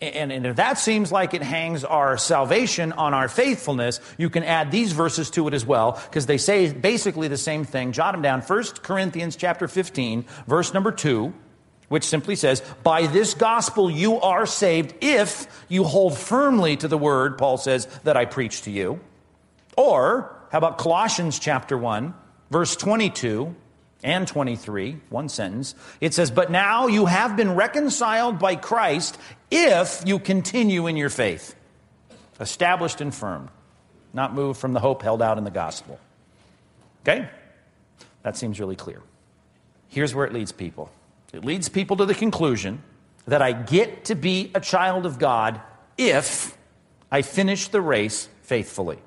And, 0.00 0.32
and, 0.32 0.46
if 0.46 0.56
that 0.56 0.78
seems 0.78 1.12
like 1.12 1.34
it 1.34 1.42
hangs 1.42 1.84
our 1.84 2.16
salvation 2.16 2.92
on 2.92 3.12
our 3.12 3.28
faithfulness, 3.28 4.00
you 4.16 4.30
can 4.30 4.44
add 4.44 4.70
these 4.70 4.92
verses 4.92 5.28
to 5.32 5.46
it 5.46 5.52
as 5.52 5.66
well, 5.66 6.00
because 6.08 6.24
they 6.24 6.38
say 6.38 6.72
basically 6.72 7.28
the 7.28 7.36
same 7.36 7.64
thing. 7.64 7.92
Jot 7.92 8.12
them 8.12 8.22
down. 8.22 8.40
1 8.40 8.64
Corinthians 8.82 9.36
chapter 9.36 9.68
15, 9.68 10.24
verse 10.46 10.72
number 10.72 10.90
2, 10.90 11.34
which 11.88 12.04
simply 12.04 12.34
says, 12.34 12.62
By 12.82 13.08
this 13.08 13.34
gospel 13.34 13.90
you 13.90 14.18
are 14.20 14.46
saved 14.46 14.94
if 15.02 15.46
you 15.68 15.84
hold 15.84 16.16
firmly 16.16 16.78
to 16.78 16.88
the 16.88 16.96
word, 16.96 17.36
Paul 17.36 17.58
says, 17.58 17.84
that 18.04 18.16
I 18.16 18.24
preach 18.24 18.62
to 18.62 18.70
you. 18.70 19.00
Or, 19.76 20.34
how 20.50 20.58
about 20.58 20.78
Colossians 20.78 21.38
chapter 21.38 21.76
1, 21.76 22.14
verse 22.50 22.74
22 22.74 23.54
and 24.02 24.26
23, 24.26 24.98
one 25.10 25.28
sentence. 25.28 25.74
It 26.00 26.14
says, 26.14 26.30
But 26.30 26.50
now 26.50 26.86
you 26.86 27.06
have 27.06 27.36
been 27.36 27.54
reconciled 27.54 28.38
by 28.38 28.56
Christ 28.56 29.18
if 29.50 30.02
you 30.06 30.18
continue 30.18 30.86
in 30.86 30.96
your 30.96 31.10
faith, 31.10 31.54
established 32.38 33.00
and 33.00 33.14
firm, 33.14 33.50
not 34.12 34.34
moved 34.34 34.60
from 34.60 34.72
the 34.72 34.80
hope 34.80 35.02
held 35.02 35.22
out 35.22 35.38
in 35.38 35.44
the 35.44 35.50
gospel. 35.50 35.98
Okay? 37.02 37.28
That 38.22 38.36
seems 38.36 38.60
really 38.60 38.76
clear. 38.76 39.02
Here's 39.88 40.14
where 40.14 40.26
it 40.26 40.32
leads 40.32 40.52
people 40.52 40.90
it 41.32 41.44
leads 41.44 41.68
people 41.68 41.96
to 41.98 42.06
the 42.06 42.14
conclusion 42.14 42.82
that 43.26 43.42
I 43.42 43.52
get 43.52 44.06
to 44.06 44.14
be 44.14 44.50
a 44.54 44.60
child 44.60 45.06
of 45.06 45.18
God 45.18 45.60
if 45.96 46.56
I 47.10 47.22
finish 47.22 47.68
the 47.68 47.80
race 47.80 48.28
faithfully. 48.42 48.98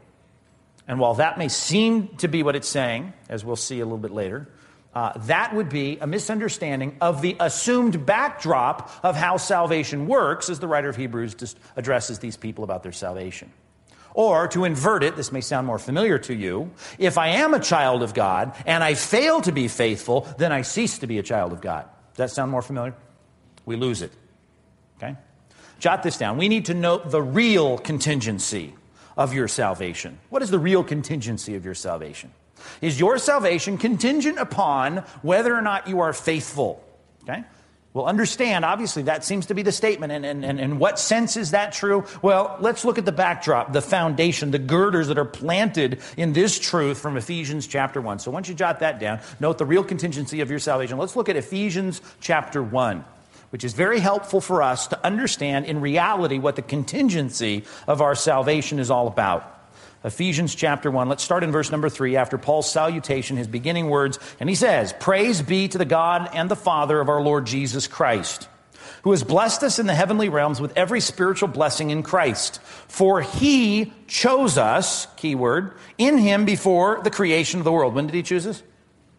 And 0.88 1.00
while 1.00 1.16
that 1.16 1.38
may 1.38 1.48
seem 1.48 2.10
to 2.18 2.28
be 2.28 2.44
what 2.44 2.56
it's 2.56 2.68
saying, 2.68 3.14
as 3.30 3.44
we'll 3.44 3.56
see 3.56 3.80
a 3.80 3.86
little 3.86 3.98
bit 3.98 4.12
later, 4.12 4.48
uh, 4.96 5.18
that 5.20 5.56
would 5.56 5.70
be 5.70 5.98
a 6.00 6.08
misunderstanding 6.08 6.96
of 7.02 7.22
the 7.22 7.36
assumed 7.40 8.06
backdrop 8.06 8.92
of 9.04 9.16
how 9.16 9.38
salvation 9.38 10.08
works, 10.08 10.50
as 10.50 10.60
the 10.60 10.68
writer 10.68 10.90
of 10.90 10.96
Hebrews 10.96 11.36
just 11.36 11.58
addresses 11.76 12.20
these 12.20 12.38
people 12.38 12.64
about 12.64 12.84
their 12.84 12.92
salvation. 12.92 13.52
Or 14.14 14.48
to 14.50 14.64
invert 14.64 15.04
it, 15.04 15.16
this 15.16 15.32
may 15.32 15.42
sound 15.42 15.66
more 15.66 15.80
familiar 15.80 16.20
to 16.20 16.36
you. 16.36 16.72
If 17.00 17.18
I 17.18 17.30
am 17.30 17.56
a 17.56 17.60
child 17.60 18.04
of 18.04 18.14
God 18.14 18.56
and 18.66 18.84
I 18.84 18.94
fail 18.94 19.42
to 19.42 19.52
be 19.52 19.68
faithful, 19.68 20.28
then 20.38 20.52
I 20.52 20.62
cease 20.62 21.00
to 21.00 21.08
be 21.08 21.18
a 21.18 21.24
child 21.24 21.52
of 21.52 21.62
God. 21.62 21.86
Does 22.14 22.18
that 22.18 22.32
sound 22.32 22.52
more 22.52 22.62
familiar? 22.62 22.94
We 23.66 23.76
lose 23.76 24.04
it. 24.04 24.12
Okay? 24.98 25.16
Jot 25.80 26.04
this 26.04 26.18
down. 26.18 26.38
We 26.38 26.48
need 26.48 26.66
to 26.66 26.76
note 26.76 27.10
the 27.10 27.22
real 27.22 27.80
contingency 27.80 28.76
of 29.18 29.34
your 29.34 29.48
salvation. 29.48 30.20
What 30.30 30.44
is 30.44 30.52
the 30.52 30.60
real 30.60 30.84
contingency 30.84 31.56
of 31.56 31.66
your 31.66 31.76
salvation? 31.76 32.32
Is 32.82 33.00
your 33.00 33.18
salvation 33.18 33.78
contingent 33.78 34.38
upon 34.40 34.98
whether 35.22 35.56
or 35.56 35.62
not 35.62 35.88
you 35.88 36.02
are 36.02 36.14
faithful? 36.14 36.84
Okay? 37.24 37.44
Well, 37.94 38.08
understand, 38.08 38.66
obviously, 38.66 39.04
that 39.04 39.24
seems 39.24 39.46
to 39.46 39.54
be 39.54 39.62
the 39.62 39.72
statement. 39.72 40.12
And, 40.12 40.44
in 40.44 40.80
what 40.80 40.98
sense 40.98 41.38
is 41.38 41.52
that 41.52 41.74
true? 41.74 42.06
Well, 42.24 42.58
let's 42.60 42.84
look 42.84 42.98
at 42.98 43.06
the 43.06 43.12
backdrop, 43.12 43.72
the 43.72 43.84
foundation, 43.84 44.50
the 44.50 44.58
girders 44.58 45.10
that 45.10 45.20
are 45.20 45.26
planted 45.26 46.02
in 46.18 46.34
this 46.34 46.58
truth 46.58 46.98
from 46.98 47.18
Ephesians 47.18 47.68
chapter 47.68 48.02
1. 48.02 48.18
So 48.18 48.32
once 48.32 48.50
you 48.50 48.56
jot 48.56 48.80
that 48.80 49.00
down, 49.00 49.20
note 49.40 49.60
the 49.60 49.66
real 49.66 49.84
contingency 49.84 50.42
of 50.42 50.50
your 50.50 50.58
salvation. 50.58 50.98
Let's 50.98 51.16
look 51.16 51.30
at 51.30 51.36
Ephesians 51.36 52.02
chapter 52.20 52.64
1, 52.64 53.06
which 53.52 53.64
is 53.64 53.74
very 53.74 54.00
helpful 54.00 54.42
for 54.42 54.64
us 54.64 54.88
to 54.88 55.06
understand 55.06 55.68
in 55.68 55.80
reality 55.80 56.40
what 56.40 56.56
the 56.56 56.64
contingency 56.64 57.64
of 57.88 58.02
our 58.02 58.16
salvation 58.16 58.80
is 58.80 58.90
all 58.90 59.08
about. 59.08 59.63
Ephesians 60.04 60.54
chapter 60.54 60.92
1. 60.92 61.08
Let's 61.08 61.24
start 61.24 61.44
in 61.44 61.52
verse 61.52 61.72
number 61.72 61.88
3 61.88 62.18
after 62.18 62.38
Paul's 62.38 62.70
salutation, 62.70 63.38
his 63.38 63.48
beginning 63.48 63.90
words. 63.90 64.20
And 64.40 64.50
he 64.50 64.56
says, 64.56 64.94
Praise 65.00 65.42
be 65.42 65.68
to 65.70 65.78
the 65.78 65.86
God 65.86 66.30
and 66.34 66.52
the 66.52 66.58
Father 66.58 67.00
of 67.00 67.08
our 67.08 67.22
Lord 67.22 67.46
Jesus 67.46 67.88
Christ, 67.88 68.50
who 69.04 69.12
has 69.12 69.24
blessed 69.24 69.64
us 69.64 69.80
in 69.80 69.86
the 69.86 69.96
heavenly 69.96 70.28
realms 70.28 70.60
with 70.60 70.78
every 70.78 71.00
spiritual 71.00 71.48
blessing 71.48 71.90
in 71.90 72.04
Christ. 72.04 72.60
For 72.90 73.22
he 73.22 73.94
chose 74.08 74.58
us, 74.58 75.08
keyword, 75.16 75.74
in 75.98 76.18
him 76.18 76.44
before 76.44 77.00
the 77.02 77.12
creation 77.12 77.62
of 77.62 77.64
the 77.64 77.72
world. 77.72 77.96
When 77.96 78.06
did 78.06 78.16
he 78.16 78.24
choose 78.24 78.46
us? 78.46 78.62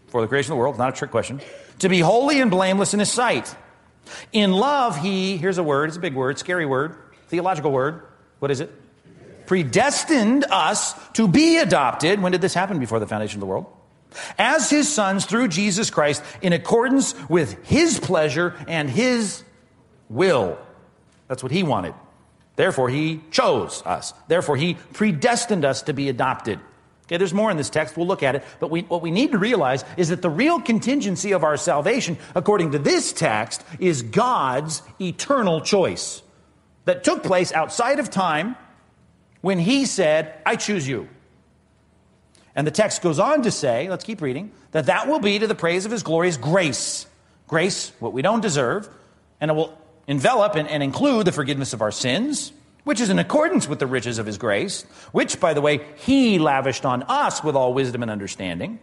For 0.08 0.20
the 0.20 0.28
creation 0.28 0.52
of 0.52 0.56
the 0.56 0.60
world. 0.60 0.76
Not 0.76 0.90
a 0.90 0.96
trick 0.96 1.10
question. 1.10 1.40
To 1.78 1.88
be 1.88 2.00
holy 2.00 2.40
and 2.40 2.50
blameless 2.50 2.92
in 2.92 3.00
his 3.00 3.10
sight. 3.10 3.54
In 4.32 4.52
love, 4.52 4.98
he, 4.98 5.38
here's 5.38 5.56
a 5.56 5.62
word, 5.62 5.88
it's 5.88 5.96
a 5.96 6.00
big 6.00 6.14
word, 6.14 6.38
scary 6.38 6.66
word, 6.66 6.94
theological 7.28 7.72
word. 7.72 8.02
What 8.38 8.50
is 8.50 8.60
it? 8.60 8.70
Predestined 9.46 10.44
us 10.50 10.94
to 11.12 11.28
be 11.28 11.58
adopted. 11.58 12.20
When 12.20 12.32
did 12.32 12.40
this 12.40 12.54
happen? 12.54 12.78
Before 12.78 12.98
the 12.98 13.06
foundation 13.06 13.38
of 13.38 13.40
the 13.40 13.46
world. 13.46 13.66
As 14.38 14.70
his 14.70 14.92
sons 14.92 15.24
through 15.24 15.48
Jesus 15.48 15.90
Christ 15.90 16.22
in 16.40 16.52
accordance 16.52 17.14
with 17.28 17.66
his 17.66 17.98
pleasure 17.98 18.54
and 18.68 18.88
his 18.88 19.42
will. 20.08 20.58
That's 21.28 21.42
what 21.42 21.52
he 21.52 21.62
wanted. 21.62 21.94
Therefore, 22.56 22.88
he 22.88 23.20
chose 23.30 23.82
us. 23.84 24.14
Therefore, 24.28 24.56
he 24.56 24.74
predestined 24.92 25.64
us 25.64 25.82
to 25.82 25.92
be 25.92 26.08
adopted. 26.08 26.60
Okay, 27.06 27.18
there's 27.18 27.34
more 27.34 27.50
in 27.50 27.56
this 27.56 27.68
text. 27.68 27.96
We'll 27.96 28.06
look 28.06 28.22
at 28.22 28.36
it. 28.36 28.44
But 28.60 28.70
we, 28.70 28.82
what 28.82 29.02
we 29.02 29.10
need 29.10 29.32
to 29.32 29.38
realize 29.38 29.84
is 29.96 30.08
that 30.08 30.22
the 30.22 30.30
real 30.30 30.60
contingency 30.60 31.32
of 31.32 31.44
our 31.44 31.56
salvation, 31.56 32.16
according 32.34 32.72
to 32.72 32.78
this 32.78 33.12
text, 33.12 33.62
is 33.78 34.02
God's 34.02 34.82
eternal 35.00 35.60
choice 35.60 36.22
that 36.86 37.04
took 37.04 37.22
place 37.22 37.52
outside 37.52 37.98
of 37.98 38.10
time 38.10 38.56
when 39.44 39.58
he 39.58 39.84
said, 39.84 40.32
I 40.46 40.56
choose 40.56 40.88
you. 40.88 41.06
And 42.56 42.66
the 42.66 42.70
text 42.70 43.02
goes 43.02 43.18
on 43.18 43.42
to 43.42 43.50
say, 43.50 43.90
let's 43.90 44.02
keep 44.02 44.22
reading, 44.22 44.50
that 44.70 44.86
that 44.86 45.06
will 45.06 45.18
be 45.18 45.38
to 45.38 45.46
the 45.46 45.54
praise 45.54 45.84
of 45.84 45.92
his 45.92 46.02
glorious 46.02 46.38
grace. 46.38 47.06
Grace, 47.46 47.92
what 48.00 48.14
we 48.14 48.22
don't 48.22 48.40
deserve, 48.40 48.88
and 49.42 49.50
it 49.50 49.54
will 49.54 49.76
envelop 50.06 50.54
and, 50.54 50.66
and 50.66 50.82
include 50.82 51.26
the 51.26 51.32
forgiveness 51.32 51.74
of 51.74 51.82
our 51.82 51.90
sins, 51.90 52.54
which 52.84 53.02
is 53.02 53.10
in 53.10 53.18
accordance 53.18 53.68
with 53.68 53.80
the 53.80 53.86
riches 53.86 54.18
of 54.18 54.24
his 54.24 54.38
grace, 54.38 54.84
which, 55.12 55.38
by 55.38 55.52
the 55.52 55.60
way, 55.60 55.84
he 55.96 56.38
lavished 56.38 56.86
on 56.86 57.02
us 57.02 57.44
with 57.44 57.54
all 57.54 57.74
wisdom 57.74 58.00
and 58.00 58.10
understanding. 58.10 58.78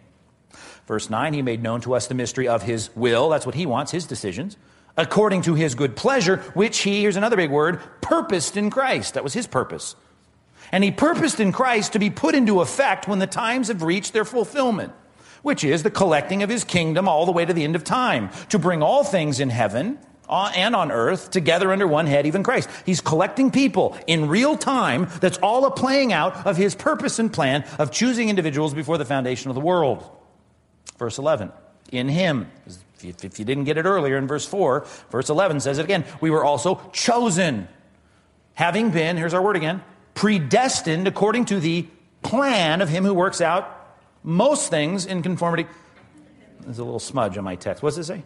Verse 0.85 1.09
9, 1.09 1.33
he 1.33 1.41
made 1.41 1.63
known 1.63 1.81
to 1.81 1.95
us 1.95 2.05
the 2.05 2.13
mystery 2.13 2.47
of 2.47 2.61
his 2.61 2.95
will. 2.95 3.29
That's 3.29 3.47
what 3.47 3.55
he 3.55 3.65
wants, 3.65 3.91
his 3.91 4.05
decisions. 4.05 4.57
According 4.95 5.41
to 5.43 5.55
his 5.55 5.73
good 5.73 5.95
pleasure, 5.95 6.37
which 6.53 6.77
he, 6.81 7.01
here's 7.01 7.15
another 7.15 7.35
big 7.35 7.49
word, 7.49 7.79
purposed 8.01 8.57
in 8.57 8.69
Christ. 8.69 9.15
That 9.15 9.23
was 9.23 9.33
his 9.33 9.47
purpose 9.47 9.95
and 10.71 10.83
he 10.83 10.91
purposed 10.91 11.39
in 11.39 11.51
Christ 11.51 11.93
to 11.93 11.99
be 11.99 12.09
put 12.09 12.35
into 12.35 12.61
effect 12.61 13.07
when 13.07 13.19
the 13.19 13.27
times 13.27 13.67
have 13.67 13.83
reached 13.83 14.13
their 14.13 14.25
fulfillment, 14.25 14.93
which 15.41 15.63
is 15.63 15.83
the 15.83 15.91
collecting 15.91 16.43
of 16.43 16.49
his 16.49 16.63
kingdom 16.63 17.07
all 17.07 17.25
the 17.25 17.31
way 17.31 17.45
to 17.45 17.53
the 17.53 17.63
end 17.63 17.75
of 17.75 17.83
time, 17.83 18.29
to 18.49 18.59
bring 18.59 18.81
all 18.81 19.03
things 19.03 19.39
in 19.39 19.49
heaven 19.49 19.99
uh, 20.31 20.51
and 20.55 20.75
on 20.75 20.91
earth 20.91 21.29
together 21.29 21.71
under 21.71 21.85
one 21.85 22.07
head, 22.07 22.25
even 22.25 22.41
Christ. 22.41 22.69
He's 22.85 23.01
collecting 23.01 23.51
people 23.51 23.97
in 24.07 24.29
real 24.29 24.57
time. 24.57 25.09
That's 25.19 25.37
all 25.39 25.65
a 25.65 25.71
playing 25.71 26.13
out 26.13 26.47
of 26.47 26.55
his 26.55 26.73
purpose 26.73 27.19
and 27.19 27.31
plan 27.31 27.65
of 27.77 27.91
choosing 27.91 28.29
individuals 28.29 28.73
before 28.73 28.97
the 28.97 29.05
foundation 29.05 29.49
of 29.51 29.55
the 29.55 29.61
world. 29.61 30.09
Verse 30.97 31.17
11, 31.17 31.51
in 31.91 32.07
him. 32.07 32.49
If 33.03 33.39
you 33.39 33.45
didn't 33.45 33.63
get 33.63 33.77
it 33.77 33.85
earlier 33.85 34.15
in 34.17 34.27
verse 34.27 34.45
4, 34.45 34.85
verse 35.09 35.29
11 35.29 35.59
says 35.59 35.79
it 35.79 35.83
again. 35.83 36.05
We 36.21 36.29
were 36.29 36.45
also 36.45 36.79
chosen, 36.93 37.67
having 38.53 38.91
been, 38.91 39.17
here's 39.17 39.33
our 39.33 39.41
word 39.41 39.55
again, 39.55 39.83
predestined 40.13 41.07
according 41.07 41.45
to 41.45 41.59
the 41.59 41.87
plan 42.21 42.81
of 42.81 42.89
him 42.89 43.03
who 43.03 43.13
works 43.13 43.41
out 43.41 43.77
most 44.23 44.69
things 44.69 45.05
in 45.05 45.21
conformity. 45.21 45.67
There's 46.61 46.79
a 46.79 46.83
little 46.83 46.99
smudge 46.99 47.37
on 47.37 47.43
my 47.43 47.55
text. 47.55 47.81
What 47.81 47.95
does 47.95 47.97
it 47.97 48.03
say? 48.05 48.23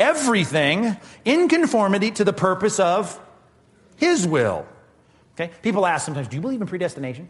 Everything 0.00 0.96
in 1.24 1.48
conformity 1.48 2.10
to 2.12 2.24
the 2.24 2.32
purpose 2.32 2.80
of 2.80 3.20
his 3.96 4.26
will. 4.26 4.66
Okay? 5.34 5.52
People 5.62 5.86
ask 5.86 6.04
sometimes, 6.04 6.28
do 6.28 6.36
you 6.36 6.42
believe 6.42 6.60
in 6.60 6.66
predestination? 6.66 7.28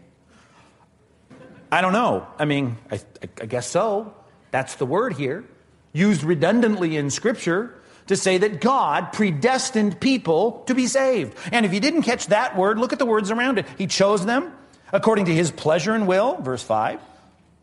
I 1.71 1.81
don't 1.81 1.93
know. 1.93 2.27
I 2.39 2.45
mean, 2.45 2.77
I, 2.91 2.99
I 3.39 3.45
guess 3.45 3.67
so. 3.67 4.13
That's 4.51 4.75
the 4.75 4.85
word 4.85 5.13
here. 5.13 5.45
Used 5.93 6.23
redundantly 6.23 6.97
in 6.97 7.09
Scripture 7.09 7.80
to 8.07 8.15
say 8.15 8.37
that 8.37 8.61
God 8.61 9.13
predestined 9.13 9.99
people 9.99 10.63
to 10.67 10.75
be 10.75 10.87
saved. 10.87 11.37
And 11.51 11.65
if 11.65 11.73
you 11.73 11.79
didn't 11.79 12.03
catch 12.03 12.27
that 12.27 12.57
word, 12.57 12.79
look 12.79 12.93
at 12.93 12.99
the 12.99 13.05
words 13.05 13.31
around 13.31 13.59
it. 13.59 13.65
He 13.77 13.87
chose 13.87 14.25
them 14.25 14.51
according 14.91 15.25
to 15.25 15.33
his 15.33 15.51
pleasure 15.51 15.93
and 15.93 16.07
will, 16.07 16.37
verse 16.41 16.63
5. 16.63 16.99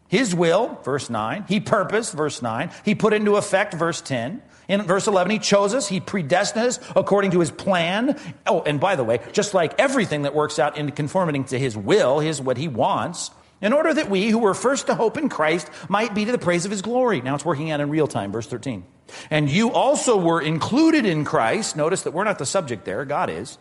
His 0.09 0.35
will, 0.35 0.81
verse 0.85 1.11
9. 1.11 1.45
He 1.49 1.61
purposed, 1.61 2.15
verse 2.15 2.41
9. 2.41 2.71
He 2.85 2.95
put 2.95 3.13
into 3.13 3.37
effect, 3.37 3.75
verse 3.75 4.01
10. 4.01 4.43
In 4.69 4.83
verse 4.83 5.07
11, 5.07 5.31
he 5.31 5.39
chose 5.39 5.75
us. 5.75 5.89
He 5.89 6.01
predestined 6.01 6.67
us 6.67 6.81
according 6.97 7.33
to 7.33 7.41
his 7.41 7.51
plan. 7.51 8.19
Oh, 8.47 8.63
and 8.63 8.81
by 8.81 8.97
the 8.97 9.05
way, 9.05 9.21
just 9.33 9.55
like 9.55 9.79
everything 9.79 10.23
that 10.23 10.35
works 10.35 10.59
out 10.59 10.77
in 10.77 10.91
conformity 10.93 11.43
to 11.45 11.59
his 11.59 11.77
will, 11.77 12.21
his 12.21 12.41
what 12.41 12.57
he 12.57 12.69
wants, 12.69 13.31
in 13.61 13.73
order 13.73 13.93
that 13.93 14.09
we 14.09 14.29
who 14.29 14.39
were 14.39 14.55
first 14.55 14.87
to 14.87 14.95
hope 14.95 15.17
in 15.17 15.29
Christ 15.29 15.71
might 15.89 16.15
be 16.15 16.25
to 16.25 16.33
the 16.33 16.39
praise 16.39 16.65
of 16.65 16.71
his 16.71 16.83
glory. 16.83 17.21
Now 17.21 17.35
it's 17.35 17.45
working 17.45 17.71
out 17.71 17.81
in 17.81 17.91
real 17.91 18.07
time, 18.07 18.33
verse 18.33 18.47
13. 18.47 18.85
And 19.31 19.51
you 19.51 19.73
also 19.73 20.17
were 20.17 20.41
included 20.41 21.07
in 21.07 21.25
Christ. 21.25 21.77
Notice 21.77 22.03
that 22.03 22.13
we're 22.13 22.25
not 22.25 22.39
the 22.39 22.47
subject 22.47 22.85
there, 22.85 23.05
God 23.05 23.31
is. 23.31 23.59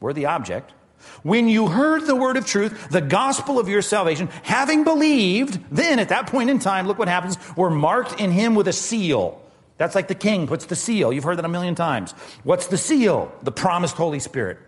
We're 0.00 0.12
the 0.12 0.26
object. 0.26 0.72
When 1.22 1.48
you 1.48 1.68
heard 1.68 2.06
the 2.06 2.16
word 2.16 2.36
of 2.36 2.46
truth, 2.46 2.88
the 2.90 3.00
gospel 3.00 3.58
of 3.58 3.68
your 3.68 3.82
salvation, 3.82 4.28
having 4.42 4.84
believed, 4.84 5.58
then 5.70 5.98
at 5.98 6.08
that 6.10 6.28
point 6.28 6.50
in 6.50 6.58
time, 6.58 6.86
look 6.86 6.98
what 6.98 7.08
happens. 7.08 7.36
We're 7.56 7.70
marked 7.70 8.20
in 8.20 8.30
him 8.30 8.54
with 8.54 8.68
a 8.68 8.72
seal. 8.72 9.40
That's 9.76 9.94
like 9.94 10.08
the 10.08 10.14
king 10.14 10.46
puts 10.46 10.66
the 10.66 10.76
seal. 10.76 11.12
You've 11.12 11.24
heard 11.24 11.38
that 11.38 11.44
a 11.44 11.48
million 11.48 11.74
times. 11.74 12.12
What's 12.42 12.68
the 12.68 12.78
seal? 12.78 13.32
The 13.42 13.52
promised 13.52 13.96
Holy 13.96 14.20
Spirit. 14.20 14.58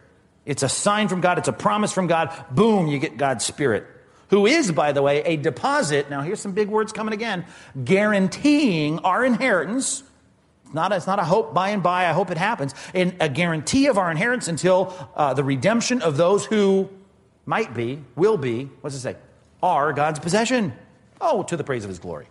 It's 0.45 0.63
a 0.63 0.69
sign 0.69 1.09
from 1.09 1.21
God, 1.21 1.39
it's 1.39 1.49
a 1.49 1.53
promise 1.53 1.93
from 1.93 2.07
God. 2.07 2.33
Boom, 2.51 2.87
you 2.87 2.99
get 2.99 3.17
God's 3.17 3.45
Spirit 3.45 3.87
who 4.29 4.47
is, 4.47 4.73
by 4.73 4.93
the 4.93 5.03
way, 5.03 5.23
a 5.23 5.37
deposit. 5.37 6.11
Now, 6.11 6.23
here's 6.23 6.41
some 6.41 6.53
big 6.53 6.69
words 6.69 6.93
coming 6.93 7.15
again 7.15 7.45
guaranteeing 7.85 8.99
our 9.01 9.25
inheritance. 9.25 10.03
It's 10.65 10.75
not, 10.75 10.93
a, 10.93 10.97
it's 10.97 11.07
not 11.07 11.19
a 11.19 11.25
hope 11.25 11.55
by 11.55 11.71
and 11.71 11.83
by, 11.83 12.07
I 12.07 12.13
hope 12.13 12.31
it 12.31 12.39
happens. 12.39 12.75
And 12.93 13.15
a 13.21 13.29
guarantee 13.29 13.87
of 13.87 13.99
our 13.99 14.11
inheritance 14.11 14.49
until 14.49 14.93
uh, 15.15 15.35
the 15.35 15.45
redemption 15.45 16.03
of 16.03 16.17
those 16.17 16.45
who 16.45 16.91
might 17.45 17.73
be, 17.73 18.03
will 18.17 18.37
be, 18.37 18.65
what's 18.81 18.97
it 18.97 19.01
say? 19.01 19.17
Are 19.63 19.93
God's 19.93 20.19
possession. 20.19 20.73
Oh, 21.21 21.45
to 21.45 21.57
the 21.57 21.65
praise 21.65 21.85
of 21.85 21.89
his 21.89 22.01
glory. 22.01 22.27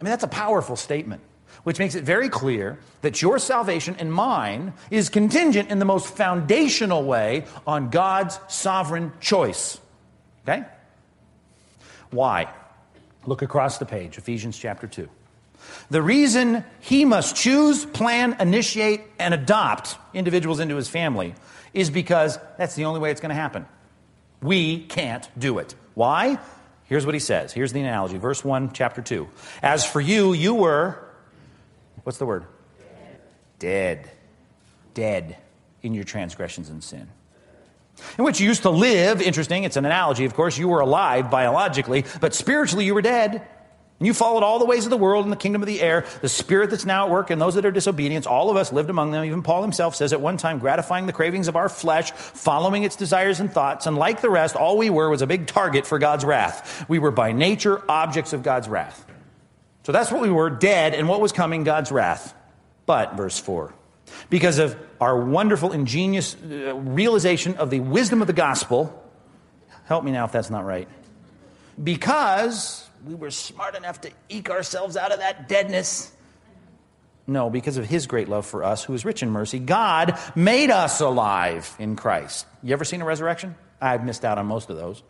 I 0.00 0.04
mean, 0.04 0.10
that's 0.10 0.24
a 0.24 0.28
powerful 0.28 0.76
statement, 0.76 1.20
which 1.64 1.78
makes 1.78 1.94
it 1.94 2.04
very 2.04 2.28
clear 2.28 2.78
that 3.02 3.20
your 3.20 3.38
salvation 3.38 3.96
and 3.98 4.12
mine 4.12 4.72
is 4.90 5.08
contingent 5.08 5.68
in 5.68 5.78
the 5.78 5.84
most 5.84 6.16
foundational 6.16 7.02
way 7.02 7.44
on 7.66 7.90
God's 7.90 8.38
sovereign 8.48 9.12
choice. 9.20 9.78
Okay? 10.44 10.64
Why? 12.12 12.52
Look 13.26 13.42
across 13.42 13.78
the 13.78 13.86
page, 13.86 14.18
Ephesians 14.18 14.56
chapter 14.56 14.86
2. 14.86 15.08
The 15.90 16.02
reason 16.02 16.64
he 16.80 17.04
must 17.04 17.36
choose, 17.36 17.84
plan, 17.86 18.36
initiate, 18.38 19.00
and 19.18 19.32
adopt 19.32 19.96
individuals 20.12 20.60
into 20.60 20.76
his 20.76 20.88
family 20.88 21.34
is 21.72 21.88
because 21.88 22.38
that's 22.58 22.74
the 22.74 22.84
only 22.84 23.00
way 23.00 23.10
it's 23.10 23.20
going 23.20 23.30
to 23.30 23.34
happen. 23.34 23.66
We 24.42 24.80
can't 24.80 25.28
do 25.38 25.58
it. 25.58 25.74
Why? 25.94 26.38
Here's 26.84 27.06
what 27.06 27.14
he 27.14 27.20
says. 27.20 27.52
Here's 27.52 27.72
the 27.72 27.80
analogy. 27.80 28.18
Verse 28.18 28.44
1, 28.44 28.72
chapter 28.72 29.00
2. 29.00 29.28
As 29.62 29.84
for 29.84 30.00
you, 30.00 30.32
you 30.32 30.54
were, 30.54 30.98
what's 32.02 32.18
the 32.18 32.26
word? 32.26 32.44
Dead. 33.58 34.10
Dead 34.94 35.38
in 35.82 35.94
your 35.94 36.04
transgressions 36.04 36.68
and 36.68 36.84
sin 36.84 37.08
in 38.18 38.24
which 38.24 38.40
you 38.40 38.48
used 38.48 38.62
to 38.62 38.70
live. 38.70 39.20
Interesting, 39.20 39.64
it's 39.64 39.76
an 39.76 39.84
analogy, 39.84 40.24
of 40.24 40.34
course. 40.34 40.58
You 40.58 40.68
were 40.68 40.80
alive 40.80 41.30
biologically, 41.30 42.04
but 42.20 42.34
spiritually 42.34 42.84
you 42.84 42.94
were 42.94 43.02
dead. 43.02 43.46
And 44.02 44.06
you 44.08 44.14
followed 44.14 44.42
all 44.42 44.58
the 44.58 44.64
ways 44.64 44.84
of 44.84 44.90
the 44.90 44.96
world 44.96 45.24
and 45.24 45.32
the 45.32 45.36
kingdom 45.36 45.62
of 45.62 45.68
the 45.68 45.80
air, 45.80 46.04
the 46.22 46.28
spirit 46.28 46.70
that's 46.70 46.84
now 46.84 47.04
at 47.04 47.10
work, 47.12 47.30
and 47.30 47.40
those 47.40 47.54
that 47.54 47.64
are 47.64 47.70
disobedient. 47.70 48.26
All 48.26 48.50
of 48.50 48.56
us 48.56 48.72
lived 48.72 48.90
among 48.90 49.12
them. 49.12 49.24
Even 49.24 49.44
Paul 49.44 49.62
himself 49.62 49.94
says 49.94 50.12
at 50.12 50.20
one 50.20 50.38
time, 50.38 50.58
gratifying 50.58 51.06
the 51.06 51.12
cravings 51.12 51.46
of 51.46 51.54
our 51.54 51.68
flesh, 51.68 52.10
following 52.10 52.82
its 52.82 52.96
desires 52.96 53.38
and 53.38 53.52
thoughts. 53.52 53.86
And 53.86 53.96
like 53.96 54.20
the 54.20 54.28
rest, 54.28 54.56
all 54.56 54.76
we 54.76 54.90
were 54.90 55.08
was 55.08 55.22
a 55.22 55.26
big 55.28 55.46
target 55.46 55.86
for 55.86 56.00
God's 56.00 56.24
wrath. 56.24 56.84
We 56.88 56.98
were 56.98 57.12
by 57.12 57.30
nature 57.30 57.80
objects 57.88 58.32
of 58.32 58.42
God's 58.42 58.68
wrath. 58.68 59.06
So 59.84 59.92
that's 59.92 60.10
what 60.10 60.20
we 60.20 60.30
were, 60.30 60.50
dead, 60.50 60.94
and 60.94 61.08
what 61.08 61.20
was 61.20 61.30
coming, 61.30 61.62
God's 61.62 61.92
wrath. 61.92 62.34
But, 62.86 63.14
verse 63.14 63.38
4, 63.38 63.72
because 64.30 64.58
of 64.58 64.76
our 65.02 65.18
wonderful, 65.18 65.72
ingenious 65.72 66.36
uh, 66.36 66.76
realization 66.76 67.56
of 67.56 67.70
the 67.70 67.80
wisdom 67.80 68.20
of 68.20 68.28
the 68.28 68.32
gospel. 68.32 69.02
Help 69.86 70.04
me 70.04 70.12
now 70.12 70.24
if 70.24 70.32
that's 70.32 70.48
not 70.48 70.64
right. 70.64 70.88
Because 71.82 72.88
we 73.04 73.16
were 73.16 73.32
smart 73.32 73.74
enough 73.74 74.00
to 74.02 74.12
eke 74.28 74.48
ourselves 74.48 74.96
out 74.96 75.10
of 75.10 75.18
that 75.18 75.48
deadness. 75.48 76.12
No, 77.26 77.50
because 77.50 77.78
of 77.78 77.86
his 77.86 78.06
great 78.06 78.28
love 78.28 78.46
for 78.46 78.62
us, 78.62 78.84
who 78.84 78.94
is 78.94 79.04
rich 79.04 79.24
in 79.24 79.30
mercy, 79.30 79.58
God 79.58 80.16
made 80.36 80.70
us 80.70 81.00
alive 81.00 81.74
in 81.80 81.96
Christ. 81.96 82.46
You 82.62 82.72
ever 82.72 82.84
seen 82.84 83.02
a 83.02 83.04
resurrection? 83.04 83.56
I've 83.80 84.04
missed 84.04 84.24
out 84.24 84.38
on 84.38 84.46
most 84.46 84.70
of 84.70 84.76
those. 84.76 85.02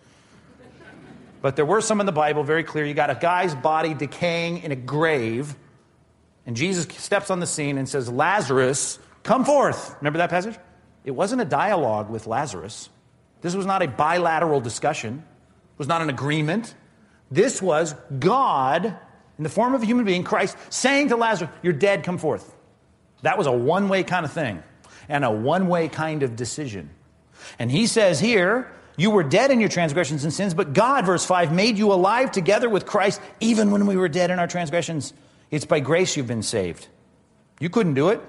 But 1.42 1.56
there 1.56 1.66
were 1.66 1.82
some 1.82 2.00
in 2.00 2.06
the 2.06 2.12
Bible 2.12 2.44
very 2.44 2.64
clear. 2.64 2.86
You 2.86 2.94
got 2.94 3.10
a 3.10 3.14
guy's 3.14 3.54
body 3.54 3.92
decaying 3.92 4.62
in 4.62 4.72
a 4.72 4.76
grave, 4.76 5.54
and 6.46 6.56
Jesus 6.56 6.86
steps 6.96 7.30
on 7.30 7.40
the 7.40 7.46
scene 7.46 7.76
and 7.76 7.86
says, 7.86 8.10
Lazarus, 8.10 8.98
come 9.22 9.44
forth. 9.44 9.96
Remember 10.00 10.18
that 10.18 10.30
passage? 10.30 10.56
It 11.04 11.12
wasn't 11.12 11.42
a 11.42 11.44
dialogue 11.44 12.10
with 12.10 12.26
Lazarus. 12.26 12.88
This 13.40 13.54
was 13.54 13.66
not 13.66 13.82
a 13.82 13.88
bilateral 13.88 14.60
discussion. 14.60 15.18
It 15.18 15.78
was 15.78 15.88
not 15.88 16.00
an 16.00 16.10
agreement. 16.10 16.74
This 17.30 17.60
was 17.60 17.94
God, 18.18 18.84
in 18.86 19.44
the 19.44 19.48
form 19.48 19.74
of 19.74 19.82
a 19.82 19.86
human 19.86 20.04
being, 20.04 20.22
Christ, 20.22 20.56
saying 20.70 21.08
to 21.08 21.16
Lazarus, 21.16 21.50
You're 21.62 21.72
dead, 21.72 22.04
come 22.04 22.18
forth. 22.18 22.54
That 23.22 23.38
was 23.38 23.46
a 23.46 23.52
one 23.52 23.88
way 23.88 24.02
kind 24.02 24.24
of 24.24 24.32
thing 24.32 24.62
and 25.08 25.24
a 25.24 25.30
one 25.30 25.68
way 25.68 25.88
kind 25.88 26.22
of 26.22 26.36
decision. 26.36 26.90
And 27.58 27.70
he 27.70 27.86
says 27.86 28.20
here, 28.20 28.70
You 28.96 29.10
were 29.10 29.22
dead 29.22 29.50
in 29.50 29.60
your 29.60 29.68
transgressions 29.68 30.24
and 30.24 30.32
sins, 30.32 30.54
but 30.54 30.72
God, 30.72 31.06
verse 31.06 31.24
5, 31.24 31.52
made 31.52 31.78
you 31.78 31.92
alive 31.92 32.30
together 32.30 32.68
with 32.68 32.86
Christ 32.86 33.20
even 33.40 33.70
when 33.70 33.86
we 33.86 33.96
were 33.96 34.08
dead 34.08 34.30
in 34.30 34.38
our 34.38 34.46
transgressions. 34.46 35.12
It's 35.50 35.64
by 35.64 35.80
grace 35.80 36.16
you've 36.16 36.26
been 36.26 36.42
saved. 36.42 36.88
You 37.60 37.68
couldn't 37.68 37.94
do 37.94 38.08
it, 38.08 38.20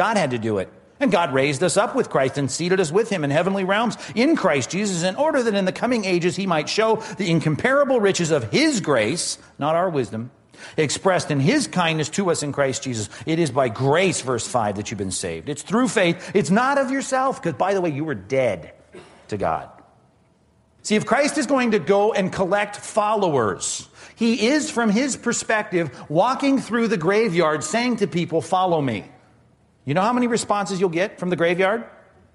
God 0.00 0.16
had 0.16 0.30
to 0.30 0.38
do 0.38 0.56
it. 0.56 0.72
And 0.98 1.12
God 1.12 1.34
raised 1.34 1.62
us 1.62 1.76
up 1.76 1.94
with 1.94 2.08
Christ 2.08 2.38
and 2.38 2.50
seated 2.50 2.80
us 2.80 2.90
with 2.90 3.10
him 3.10 3.22
in 3.22 3.28
heavenly 3.28 3.64
realms 3.64 3.98
in 4.14 4.34
Christ 4.34 4.70
Jesus 4.70 5.02
in 5.02 5.14
order 5.14 5.42
that 5.42 5.54
in 5.54 5.66
the 5.66 5.72
coming 5.72 6.06
ages 6.06 6.36
he 6.36 6.46
might 6.46 6.70
show 6.70 6.96
the 7.18 7.30
incomparable 7.30 8.00
riches 8.00 8.30
of 8.30 8.50
his 8.50 8.80
grace, 8.80 9.36
not 9.58 9.74
our 9.74 9.90
wisdom, 9.90 10.30
expressed 10.78 11.30
in 11.30 11.38
his 11.38 11.66
kindness 11.66 12.08
to 12.08 12.30
us 12.30 12.42
in 12.42 12.50
Christ 12.50 12.82
Jesus. 12.82 13.10
It 13.26 13.38
is 13.38 13.50
by 13.50 13.68
grace, 13.68 14.22
verse 14.22 14.48
5, 14.48 14.76
that 14.76 14.90
you've 14.90 14.96
been 14.96 15.10
saved. 15.10 15.50
It's 15.50 15.60
through 15.60 15.88
faith. 15.88 16.30
It's 16.34 16.50
not 16.50 16.78
of 16.78 16.90
yourself, 16.90 17.42
because 17.42 17.58
by 17.58 17.74
the 17.74 17.82
way, 17.82 17.90
you 17.90 18.06
were 18.06 18.14
dead 18.14 18.72
to 19.28 19.36
God. 19.36 19.68
See, 20.80 20.96
if 20.96 21.04
Christ 21.04 21.36
is 21.36 21.46
going 21.46 21.72
to 21.72 21.78
go 21.78 22.14
and 22.14 22.32
collect 22.32 22.76
followers, 22.76 23.86
he 24.16 24.46
is, 24.46 24.70
from 24.70 24.88
his 24.88 25.18
perspective, 25.18 25.90
walking 26.08 26.58
through 26.58 26.88
the 26.88 26.96
graveyard 26.96 27.62
saying 27.62 27.96
to 27.96 28.06
people, 28.06 28.40
Follow 28.40 28.80
me. 28.80 29.04
You 29.84 29.94
know 29.94 30.02
how 30.02 30.12
many 30.12 30.26
responses 30.26 30.80
you'll 30.80 30.90
get 30.90 31.18
from 31.18 31.30
the 31.30 31.36
graveyard? 31.36 31.84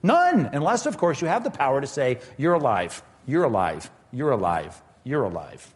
None, 0.01 0.49
unless, 0.53 0.85
of 0.85 0.97
course, 0.97 1.21
you 1.21 1.27
have 1.27 1.43
the 1.43 1.51
power 1.51 1.81
to 1.81 1.87
say, 1.87 2.19
You're 2.37 2.53
alive, 2.53 3.01
you're 3.25 3.43
alive, 3.43 3.89
you're 4.11 4.31
alive, 4.31 4.81
you're 5.03 5.23
alive. 5.23 5.73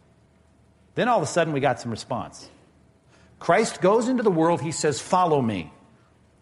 Then 0.94 1.08
all 1.08 1.18
of 1.18 1.22
a 1.22 1.26
sudden, 1.26 1.52
we 1.52 1.60
got 1.60 1.80
some 1.80 1.90
response. 1.90 2.48
Christ 3.38 3.80
goes 3.80 4.08
into 4.08 4.22
the 4.22 4.30
world, 4.30 4.60
he 4.60 4.72
says, 4.72 5.00
Follow 5.00 5.40
me. 5.40 5.72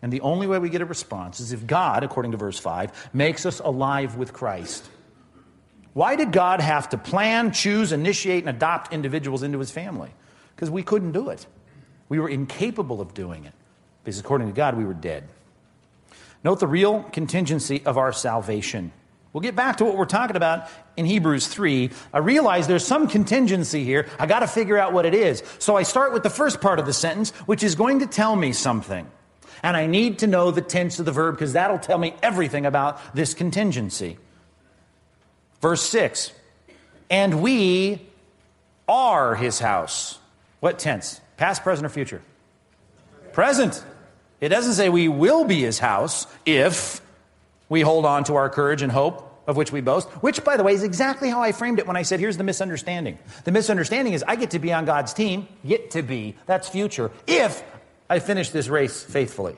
And 0.00 0.12
the 0.12 0.20
only 0.20 0.46
way 0.46 0.58
we 0.58 0.68
get 0.68 0.80
a 0.80 0.86
response 0.86 1.40
is 1.40 1.52
if 1.52 1.66
God, 1.66 2.04
according 2.04 2.32
to 2.32 2.38
verse 2.38 2.58
5, 2.58 3.10
makes 3.12 3.46
us 3.46 3.58
alive 3.58 4.16
with 4.16 4.32
Christ. 4.32 4.88
Why 5.92 6.14
did 6.14 6.30
God 6.30 6.60
have 6.60 6.90
to 6.90 6.98
plan, 6.98 7.52
choose, 7.52 7.90
initiate, 7.90 8.44
and 8.44 8.50
adopt 8.50 8.92
individuals 8.92 9.42
into 9.42 9.58
his 9.58 9.70
family? 9.70 10.10
Because 10.54 10.70
we 10.70 10.82
couldn't 10.82 11.12
do 11.12 11.30
it. 11.30 11.46
We 12.08 12.20
were 12.20 12.28
incapable 12.28 13.00
of 13.00 13.14
doing 13.14 13.44
it. 13.44 13.54
Because 14.04 14.18
according 14.18 14.48
to 14.48 14.54
God, 14.54 14.76
we 14.76 14.84
were 14.84 14.94
dead. 14.94 15.28
Note 16.44 16.60
the 16.60 16.66
real 16.66 17.02
contingency 17.02 17.82
of 17.84 17.98
our 17.98 18.12
salvation. 18.12 18.92
We'll 19.32 19.42
get 19.42 19.56
back 19.56 19.76
to 19.76 19.84
what 19.84 19.96
we're 19.96 20.06
talking 20.06 20.36
about 20.36 20.68
in 20.96 21.04
Hebrews 21.04 21.46
3. 21.48 21.90
I 22.12 22.18
realize 22.18 22.66
there's 22.66 22.86
some 22.86 23.08
contingency 23.08 23.84
here. 23.84 24.08
I 24.18 24.26
got 24.26 24.40
to 24.40 24.46
figure 24.46 24.78
out 24.78 24.92
what 24.92 25.04
it 25.04 25.14
is. 25.14 25.42
So 25.58 25.76
I 25.76 25.82
start 25.82 26.12
with 26.12 26.22
the 26.22 26.30
first 26.30 26.60
part 26.60 26.78
of 26.78 26.86
the 26.86 26.92
sentence, 26.92 27.30
which 27.46 27.62
is 27.62 27.74
going 27.74 28.00
to 28.00 28.06
tell 28.06 28.34
me 28.34 28.52
something. 28.52 29.06
And 29.62 29.76
I 29.76 29.86
need 29.86 30.20
to 30.20 30.26
know 30.26 30.50
the 30.50 30.62
tense 30.62 30.98
of 30.98 31.04
the 31.04 31.12
verb 31.12 31.34
because 31.34 31.52
that'll 31.52 31.78
tell 31.78 31.98
me 31.98 32.14
everything 32.22 32.64
about 32.64 33.00
this 33.14 33.34
contingency. 33.34 34.18
Verse 35.60 35.82
6 35.82 36.32
And 37.10 37.42
we 37.42 38.06
are 38.88 39.34
his 39.34 39.58
house. 39.58 40.18
What 40.60 40.78
tense? 40.78 41.20
Past, 41.36 41.62
present, 41.62 41.86
or 41.86 41.90
future? 41.90 42.22
Present. 43.38 43.84
It 44.40 44.48
doesn't 44.48 44.72
say 44.72 44.88
we 44.88 45.06
will 45.06 45.44
be 45.44 45.60
his 45.60 45.78
house 45.78 46.26
if 46.44 47.00
we 47.68 47.82
hold 47.82 48.04
on 48.04 48.24
to 48.24 48.34
our 48.34 48.50
courage 48.50 48.82
and 48.82 48.90
hope 48.90 49.44
of 49.46 49.56
which 49.56 49.70
we 49.70 49.80
boast, 49.80 50.08
which, 50.24 50.42
by 50.42 50.56
the 50.56 50.64
way, 50.64 50.72
is 50.72 50.82
exactly 50.82 51.30
how 51.30 51.40
I 51.40 51.52
framed 51.52 51.78
it 51.78 51.86
when 51.86 51.94
I 51.94 52.02
said, 52.02 52.18
here's 52.18 52.36
the 52.36 52.42
misunderstanding. 52.42 53.16
The 53.44 53.52
misunderstanding 53.52 54.14
is 54.14 54.24
I 54.26 54.34
get 54.34 54.50
to 54.50 54.58
be 54.58 54.72
on 54.72 54.86
God's 54.86 55.14
team, 55.14 55.46
get 55.64 55.92
to 55.92 56.02
be, 56.02 56.34
that's 56.46 56.68
future, 56.68 57.12
if 57.28 57.62
I 58.10 58.18
finish 58.18 58.50
this 58.50 58.66
race 58.66 59.04
faithfully. 59.04 59.56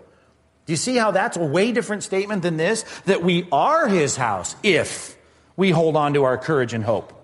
Do 0.67 0.75
you 0.75 0.77
see 0.77 0.97
how 0.97 1.13
that's 1.13 1.39
a 1.39 1.43
way 1.43 1.73
different 1.73 2.03
statement 2.03 2.43
than 2.43 2.59
this? 2.59 2.83
That 3.07 3.23
we 3.23 3.49
are 3.51 3.89
his 3.89 4.15
house 4.15 4.57
if 4.63 5.17
we 5.57 5.71
hold 5.71 5.97
on 5.97 6.13
to 6.13 6.25
our 6.25 6.37
courage 6.37 6.75
and 6.75 6.85
hope. 6.85 7.15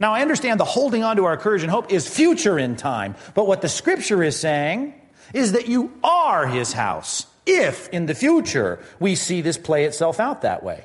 Now, 0.00 0.14
I 0.14 0.22
understand 0.22 0.58
the 0.58 0.64
holding 0.64 1.04
on 1.04 1.16
to 1.16 1.26
our 1.26 1.36
courage 1.36 1.60
and 1.60 1.70
hope 1.70 1.92
is 1.92 2.08
future 2.08 2.58
in 2.58 2.76
time, 2.76 3.14
but 3.34 3.46
what 3.46 3.60
the 3.60 3.68
scripture 3.68 4.22
is 4.22 4.34
saying 4.40 4.94
is 5.34 5.52
that 5.52 5.68
you 5.68 5.92
are 6.02 6.46
his 6.46 6.72
house 6.72 7.26
if 7.46 7.88
in 7.88 8.06
the 8.06 8.14
future 8.14 8.78
we 9.00 9.14
see 9.14 9.40
this 9.40 9.58
play 9.58 9.84
itself 9.84 10.20
out 10.20 10.42
that 10.42 10.62
way. 10.62 10.84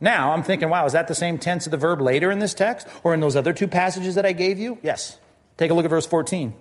Now, 0.00 0.32
I'm 0.32 0.42
thinking, 0.42 0.68
wow, 0.68 0.84
is 0.84 0.94
that 0.94 1.06
the 1.06 1.14
same 1.14 1.38
tense 1.38 1.66
of 1.66 1.70
the 1.70 1.76
verb 1.76 2.00
later 2.00 2.30
in 2.30 2.40
this 2.40 2.54
text 2.54 2.88
or 3.04 3.14
in 3.14 3.20
those 3.20 3.36
other 3.36 3.52
two 3.52 3.68
passages 3.68 4.16
that 4.16 4.26
I 4.26 4.32
gave 4.32 4.58
you? 4.58 4.78
Yes. 4.82 5.16
Take 5.58 5.70
a 5.70 5.74
look 5.74 5.84
at 5.84 5.90
verse 5.90 6.06
14. 6.06 6.54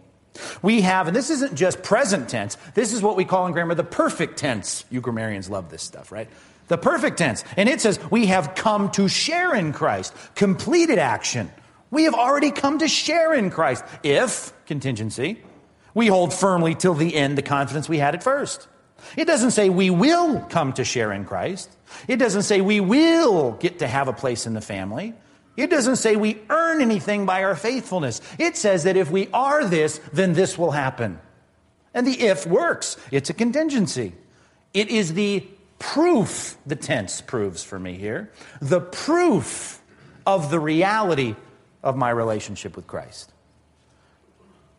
We 0.62 0.82
have, 0.82 1.08
and 1.08 1.16
this 1.16 1.30
isn't 1.30 1.56
just 1.56 1.82
present 1.82 2.30
tense, 2.30 2.56
this 2.76 2.94
is 2.94 3.02
what 3.02 3.16
we 3.16 3.26
call 3.26 3.48
in 3.48 3.54
grammar 3.54 3.74
the 3.74 3.84
perfect 3.84 4.38
tense. 4.38 4.86
You 4.92 5.02
grammarians 5.02 5.50
love 5.50 5.70
this 5.70 5.82
stuff, 5.82 6.12
right? 6.12 6.30
The 6.68 6.78
perfect 6.78 7.18
tense. 7.18 7.44
And 7.58 7.68
it 7.68 7.82
says, 7.82 8.00
we 8.12 8.28
have 8.28 8.54
come 8.56 8.92
to 8.92 9.08
share 9.08 9.56
in 9.56 9.74
Christ. 9.74 10.14
Completed 10.36 11.00
action. 11.00 11.52
We 11.90 12.04
have 12.04 12.14
already 12.14 12.52
come 12.52 12.80
to 12.80 12.88
share 12.88 13.34
in 13.34 13.50
Christ. 13.50 13.84
If, 14.04 14.54
contingency, 14.68 15.42
we 15.94 16.08
hold 16.08 16.34
firmly 16.34 16.76
till 16.76 16.94
the 16.94 17.16
end 17.16 17.38
the 17.38 17.42
confidence 17.42 17.90
we 17.90 17.98
had 17.98 18.16
at 18.16 18.24
first. 18.24 18.68
It 19.18 19.26
doesn't 19.26 19.52
say 19.52 19.70
we 19.70 19.90
will 19.90 20.42
come 20.42 20.74
to 20.74 20.84
share 20.84 21.12
in 21.12 21.26
Christ. 21.26 21.76
It 22.08 22.18
doesn't 22.18 22.44
say 22.44 22.62
we 22.62 22.80
will 22.80 23.54
get 23.54 23.80
to 23.80 23.88
have 23.88 24.08
a 24.08 24.14
place 24.14 24.46
in 24.46 24.54
the 24.54 24.62
family. 24.62 25.14
It 25.58 25.70
doesn't 25.70 25.98
say 25.98 26.16
we 26.16 26.40
earn 26.50 26.82
anything 26.82 27.26
by 27.26 27.44
our 27.44 27.56
faithfulness. 27.56 28.22
It 28.40 28.56
says 28.56 28.84
that 28.84 28.96
if 28.96 29.12
we 29.12 29.28
are 29.34 29.66
this, 29.66 30.00
then 30.14 30.34
this 30.34 30.58
will 30.58 30.72
happen. 30.72 31.20
And 31.94 32.08
the 32.08 32.20
if 32.20 32.46
works. 32.46 32.96
It's 33.12 33.30
a 33.30 33.34
contingency. 33.34 34.14
It 34.74 34.90
is 34.90 35.14
the 35.14 35.46
proof, 35.80 36.58
the 36.66 36.76
tense 36.76 37.22
proves 37.22 37.64
for 37.64 37.80
me 37.80 37.96
here, 37.96 38.32
the 38.62 38.80
proof 38.80 39.82
of 40.26 40.52
the 40.52 40.60
reality 40.60 41.36
of 41.84 41.98
my 41.98 42.12
relationship 42.12 42.76
with 42.76 42.88
Christ. 42.88 43.31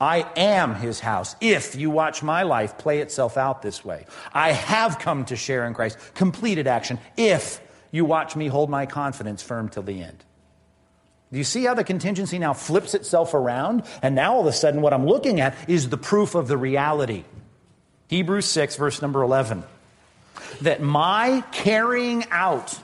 I 0.03 0.27
am 0.37 0.75
his 0.75 0.99
house 0.99 1.37
if 1.41 1.77
you 1.77 1.89
watch 1.89 2.25
my 2.25 2.43
life 2.43 2.77
play 2.77 2.99
itself 2.99 3.37
out 3.37 3.63
this 3.63 3.85
way. 3.85 4.05
I 4.35 4.51
have 4.51 4.99
come 4.99 5.25
to 5.27 5.37
share 5.37 5.65
in 5.65 5.75
Christ. 5.75 5.97
Completed 6.15 6.67
action 6.67 6.99
if 7.17 7.61
you 7.93 8.05
watch 8.05 8.35
me 8.35 8.49
hold 8.49 8.69
my 8.69 8.85
confidence 8.87 9.45
firm 9.45 9.69
till 9.69 9.85
the 9.85 10.03
end. 10.03 10.25
Do 11.31 11.39
you 11.39 11.45
see 11.45 11.63
how 11.63 11.75
the 11.75 11.85
contingency 11.85 12.41
now 12.41 12.53
flips 12.53 12.95
itself 12.95 13.33
around? 13.33 13.85
And 14.03 14.17
now 14.17 14.35
all 14.35 14.41
of 14.41 14.47
a 14.49 14.53
sudden, 14.53 14.83
what 14.83 14.93
I'm 14.93 15.07
looking 15.07 15.41
at 15.41 15.55
is 15.69 15.89
the 15.89 15.97
proof 15.97 16.35
of 16.35 16.49
the 16.49 16.57
reality. 16.57 17.23
Hebrews 18.09 18.47
6, 18.47 18.75
verse 18.75 19.01
number 19.03 19.23
11. 19.23 19.63
That 20.63 20.83
my 20.83 21.45
carrying 21.53 22.25
out 22.33 22.77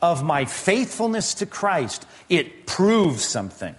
of 0.00 0.24
my 0.24 0.46
faithfulness 0.46 1.34
to 1.34 1.44
Christ, 1.44 2.06
it 2.30 2.64
proves 2.64 3.22
something 3.26 3.74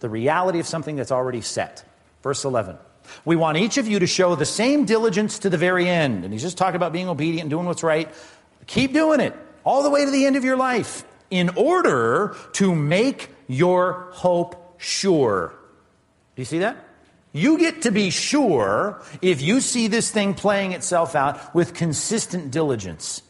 the 0.00 0.08
reality 0.08 0.58
of 0.58 0.66
something 0.66 0.96
that's 0.96 1.12
already 1.12 1.40
set. 1.40 1.84
Verse 2.22 2.44
11. 2.44 2.76
We 3.24 3.36
want 3.36 3.58
each 3.58 3.78
of 3.78 3.88
you 3.88 3.98
to 3.98 4.06
show 4.06 4.34
the 4.34 4.46
same 4.46 4.84
diligence 4.84 5.38
to 5.40 5.50
the 5.50 5.58
very 5.58 5.88
end. 5.88 6.24
And 6.24 6.32
he's 6.32 6.42
just 6.42 6.58
talking 6.58 6.76
about 6.76 6.92
being 6.92 7.08
obedient 7.08 7.42
and 7.42 7.50
doing 7.50 7.66
what's 7.66 7.82
right. 7.82 8.08
Keep 8.66 8.92
doing 8.92 9.20
it 9.20 9.34
all 9.64 9.82
the 9.82 9.90
way 9.90 10.04
to 10.04 10.10
the 10.10 10.26
end 10.26 10.36
of 10.36 10.44
your 10.44 10.56
life 10.56 11.04
in 11.30 11.50
order 11.50 12.36
to 12.52 12.74
make 12.74 13.30
your 13.46 14.08
hope 14.12 14.76
sure. 14.78 15.54
Do 16.36 16.42
you 16.42 16.46
see 16.46 16.58
that? 16.58 16.88
You 17.32 17.58
get 17.58 17.82
to 17.82 17.92
be 17.92 18.10
sure 18.10 19.02
if 19.22 19.40
you 19.40 19.60
see 19.60 19.86
this 19.86 20.10
thing 20.10 20.34
playing 20.34 20.72
itself 20.72 21.14
out 21.14 21.54
with 21.54 21.74
consistent 21.74 22.50
diligence. 22.50 23.22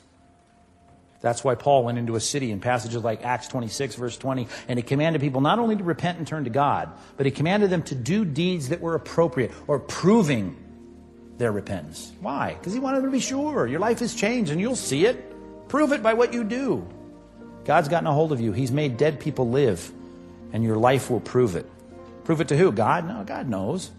That's 1.20 1.44
why 1.44 1.54
Paul 1.54 1.84
went 1.84 1.98
into 1.98 2.16
a 2.16 2.20
city 2.20 2.50
in 2.50 2.60
passages 2.60 3.04
like 3.04 3.24
Acts 3.24 3.48
26, 3.48 3.96
verse 3.96 4.16
20, 4.16 4.48
and 4.68 4.78
he 4.78 4.82
commanded 4.82 5.20
people 5.20 5.42
not 5.42 5.58
only 5.58 5.76
to 5.76 5.84
repent 5.84 6.18
and 6.18 6.26
turn 6.26 6.44
to 6.44 6.50
God, 6.50 6.90
but 7.16 7.26
he 7.26 7.32
commanded 7.32 7.68
them 7.68 7.82
to 7.84 7.94
do 7.94 8.24
deeds 8.24 8.70
that 8.70 8.80
were 8.80 8.94
appropriate 8.94 9.52
or 9.66 9.78
proving 9.78 10.56
their 11.36 11.52
repentance. 11.52 12.12
Why? 12.20 12.54
Because 12.54 12.72
he 12.72 12.78
wanted 12.80 12.98
them 12.98 13.06
to 13.06 13.12
be 13.12 13.20
sure. 13.20 13.66
Your 13.66 13.80
life 13.80 13.98
has 14.00 14.14
changed 14.14 14.50
and 14.50 14.60
you'll 14.60 14.76
see 14.76 15.04
it. 15.04 15.68
Prove 15.68 15.92
it 15.92 16.02
by 16.02 16.14
what 16.14 16.32
you 16.32 16.42
do. 16.42 16.86
God's 17.64 17.88
gotten 17.88 18.06
a 18.06 18.12
hold 18.12 18.32
of 18.32 18.40
you. 18.40 18.52
He's 18.52 18.72
made 18.72 18.96
dead 18.96 19.20
people 19.20 19.48
live, 19.48 19.92
and 20.52 20.64
your 20.64 20.76
life 20.76 21.10
will 21.10 21.20
prove 21.20 21.54
it. 21.54 21.70
Prove 22.24 22.40
it 22.40 22.48
to 22.48 22.56
who? 22.56 22.72
God? 22.72 23.06
No, 23.06 23.24
God 23.24 23.48
knows. 23.48 23.90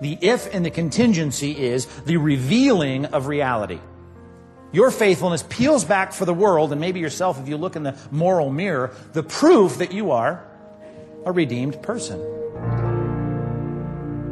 The 0.00 0.18
if 0.20 0.52
and 0.54 0.64
the 0.64 0.70
contingency 0.70 1.58
is 1.58 1.86
the 2.04 2.18
revealing 2.18 3.06
of 3.06 3.26
reality. 3.26 3.80
Your 4.72 4.90
faithfulness 4.90 5.44
peels 5.48 5.84
back 5.84 6.12
for 6.12 6.24
the 6.24 6.34
world, 6.34 6.72
and 6.72 6.80
maybe 6.80 7.00
yourself 7.00 7.40
if 7.40 7.48
you 7.48 7.56
look 7.56 7.76
in 7.76 7.82
the 7.82 7.96
moral 8.10 8.50
mirror, 8.50 8.92
the 9.12 9.22
proof 9.22 9.78
that 9.78 9.92
you 9.92 10.10
are 10.10 10.44
a 11.24 11.32
redeemed 11.32 11.82
person. 11.82 12.18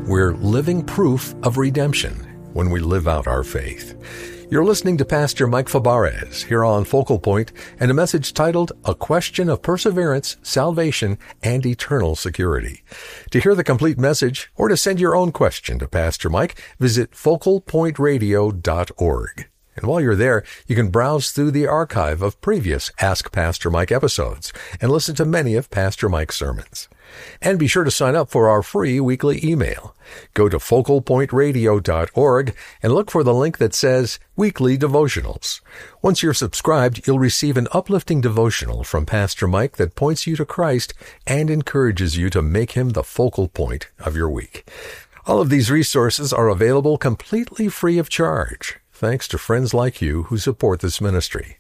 We're 0.07 0.35
living 0.35 0.85
proof 0.85 1.35
of 1.43 1.59
redemption 1.59 2.15
when 2.53 2.71
we 2.71 2.79
live 2.81 3.09
out 3.09 3.27
our 3.27 3.43
faith. 3.43 3.95
You're 4.51 4.65
listening 4.65 4.99
to 4.99 5.05
Pastor 5.05 5.49
Mike 5.49 5.69
Fabarez 5.69 6.45
here 6.45 6.65
on 6.65 6.85
Focal 6.85 7.19
Point 7.19 7.51
and 7.81 7.91
a 7.91 7.95
message 7.95 8.33
titled 8.35 8.71
A 8.85 8.95
Question 8.95 9.49
of 9.49 9.63
Perseverance, 9.63 10.37
Salvation, 10.43 11.19
and 11.43 11.67
Eternal 11.67 12.15
Security. 12.15 12.85
To 13.31 13.41
hear 13.41 13.57
the 13.57 13.65
complete 13.65 13.99
message 13.99 14.53
or 14.55 14.69
to 14.69 14.77
send 14.77 15.01
your 15.01 15.17
own 15.17 15.33
question 15.33 15.81
to 15.81 15.89
Pastor 15.89 16.31
Mike, 16.31 16.63
visit 16.79 17.11
focalpointradio.org. 17.13 19.49
And 19.77 19.87
while 19.87 20.01
you're 20.01 20.15
there, 20.15 20.45
you 20.67 20.77
can 20.77 20.91
browse 20.91 21.31
through 21.31 21.51
the 21.51 21.67
archive 21.67 22.23
of 22.23 22.41
previous 22.41 22.91
Ask 23.01 23.33
Pastor 23.33 23.71
Mike 23.71 23.91
episodes 23.91 24.53
and 24.81 24.91
listen 24.91 25.15
to 25.17 25.25
many 25.25 25.55
of 25.57 25.71
Pastor 25.71 26.09
Mike's 26.09 26.37
sermons. 26.37 26.89
And 27.41 27.59
be 27.59 27.67
sure 27.67 27.85
to 27.85 27.91
sign 27.91 28.17
up 28.17 28.31
for 28.31 28.49
our 28.49 28.63
free 28.63 29.01
weekly 29.01 29.41
email. 29.45 29.95
Go 30.33 30.49
to 30.49 30.59
focalpointradio.org 30.59 32.57
and 32.83 32.93
look 32.93 33.11
for 33.11 33.23
the 33.23 33.35
link 33.35 33.59
that 33.59 33.75
says 33.75 34.19
Weekly 34.37 34.77
Devotionals. 34.77 35.61
Once 36.03 36.23
you're 36.23 36.35
subscribed, 36.35 37.07
you'll 37.07 37.19
receive 37.19 37.57
an 37.57 37.69
uplifting 37.73 38.21
devotional 38.21 38.85
from 38.85 39.07
Pastor 39.07 39.47
Mike 39.49 39.77
that 39.77 39.95
points 39.95 40.27
you 40.27 40.37
to 40.37 40.45
Christ 40.45 40.95
and 41.27 41.51
encourages 41.51 42.17
you 42.17 42.31
to 42.31 42.43
make 42.43 42.73
him 42.73 42.91
the 42.91 43.05
focal 43.05 43.49
point 43.49 43.89
of 43.99 44.17
your 44.17 44.31
week. 44.31 44.69
All 45.27 45.41
of 45.41 45.51
these 45.51 45.71
resources 45.71 46.33
are 46.33 46.49
available 46.49 46.99
completely 46.99 47.69
free 47.69 47.99
of 47.99 48.11
charge 48.11 48.79
thanks 49.05 49.29
to 49.29 49.37
friends 49.37 49.75
like 49.75 50.01
you 50.01 50.23
who 50.25 50.39
support 50.39 50.81
this 50.81 50.99
ministry. 50.99 51.59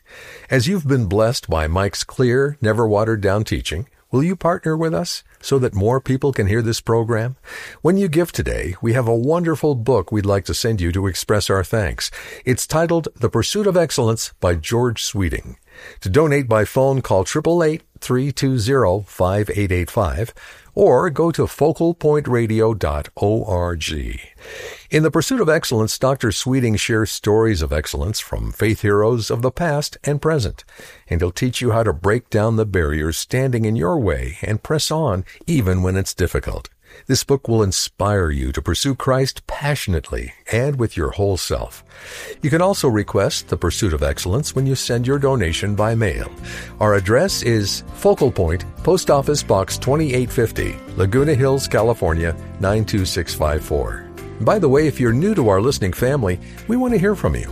As 0.48 0.66
you've 0.66 0.88
been 0.88 1.04
blessed 1.04 1.50
by 1.50 1.68
Mike's 1.68 2.02
clear, 2.02 2.57
never 2.62 2.88
watered 2.88 3.20
down 3.20 3.44
teaching, 3.44 3.87
will 4.11 4.24
you 4.24 4.35
partner 4.35 4.78
with 4.78 4.94
us 4.94 5.22
so 5.42 5.59
that 5.59 5.74
more 5.74 6.00
people 6.00 6.33
can 6.33 6.46
hear 6.46 6.62
this 6.62 6.80
program? 6.80 7.37
When 7.83 7.98
you 7.98 8.09
give 8.09 8.33
today, 8.33 8.76
we 8.80 8.94
have 8.94 9.07
a 9.07 9.14
wonderful 9.14 9.74
book 9.74 10.11
we'd 10.11 10.24
like 10.24 10.46
to 10.46 10.54
send 10.54 10.80
you 10.80 10.90
to 10.92 11.07
express 11.07 11.50
our 11.50 11.62
thanks. 11.62 12.11
It's 12.46 12.66
titled 12.66 13.09
The 13.14 13.28
Pursuit 13.28 13.66
of 13.66 13.76
Excellence 13.76 14.33
by 14.40 14.54
George 14.54 15.04
Sweeting. 15.04 15.59
To 16.00 16.09
donate 16.09 16.48
by 16.48 16.64
phone, 16.64 17.02
call 17.02 17.24
888 17.24 17.83
320 18.00 19.04
5885 19.07 20.33
or 20.74 21.11
go 21.11 21.30
to 21.30 21.42
focalpointradio.org. 21.42 24.20
In 24.94 25.02
the 25.02 25.11
pursuit 25.11 25.40
of 25.40 25.48
excellence, 25.48 25.98
Dr. 25.98 26.30
Sweeting 26.30 26.76
shares 26.76 27.11
stories 27.11 27.62
of 27.62 27.72
excellence 27.72 28.20
from 28.20 28.52
faith 28.52 28.83
heroes 28.83 29.28
of 29.28 29.42
the 29.42 29.50
past 29.50 29.98
and 30.04 30.22
present, 30.22 30.64
and 31.09 31.20
he'll 31.20 31.33
teach 31.33 31.61
you 31.61 31.72
how 31.72 31.83
to 31.83 31.92
break 31.92 32.30
down 32.30 32.54
the 32.54 32.64
barriers 32.64 33.16
standing 33.16 33.64
in 33.64 33.74
your 33.74 33.98
way 33.98 34.38
and 34.40 34.62
press 34.62 34.92
on 34.92 35.24
even 35.48 35.83
when 35.83 35.96
it's 35.96 36.14
difficult. 36.14 36.68
This 37.09 37.24
book 37.24 37.48
will 37.48 37.64
inspire 37.64 38.30
you 38.30 38.52
to 38.52 38.62
pursue 38.62 38.94
Christ 38.94 39.44
passionately 39.48 40.33
and 40.52 40.78
with 40.78 40.96
your 40.96 41.11
whole 41.11 41.37
self. 41.37 41.83
You 42.40 42.48
can 42.48 42.62
also 42.62 42.87
request 42.87 43.48
The 43.48 43.57
Pursuit 43.57 43.94
of 43.94 44.04
Excellence 44.04 44.54
when 44.54 44.64
you 44.64 44.76
send 44.76 45.09
your 45.09 45.18
donation 45.18 45.74
by 45.74 45.96
mail. 45.96 46.30
Our 46.78 46.94
address 46.94 47.42
is 47.42 47.83
Focal 47.94 48.30
Point, 48.30 48.64
Post 48.85 49.11
Office 49.11 49.42
Box 49.42 49.76
2850, 49.76 50.76
Laguna 50.96 51.35
Hills, 51.35 51.66
California 51.66 52.33
92654. 52.61 54.13
By 54.44 54.59
the 54.59 54.68
way, 54.68 54.87
if 54.87 55.00
you're 55.00 55.14
new 55.14 55.35
to 55.37 55.48
our 55.48 55.62
listening 55.62 55.94
family, 55.94 56.38
we 56.68 56.76
want 56.76 56.92
to 56.92 56.98
hear 56.98 57.14
from 57.14 57.35
you. 57.35 57.46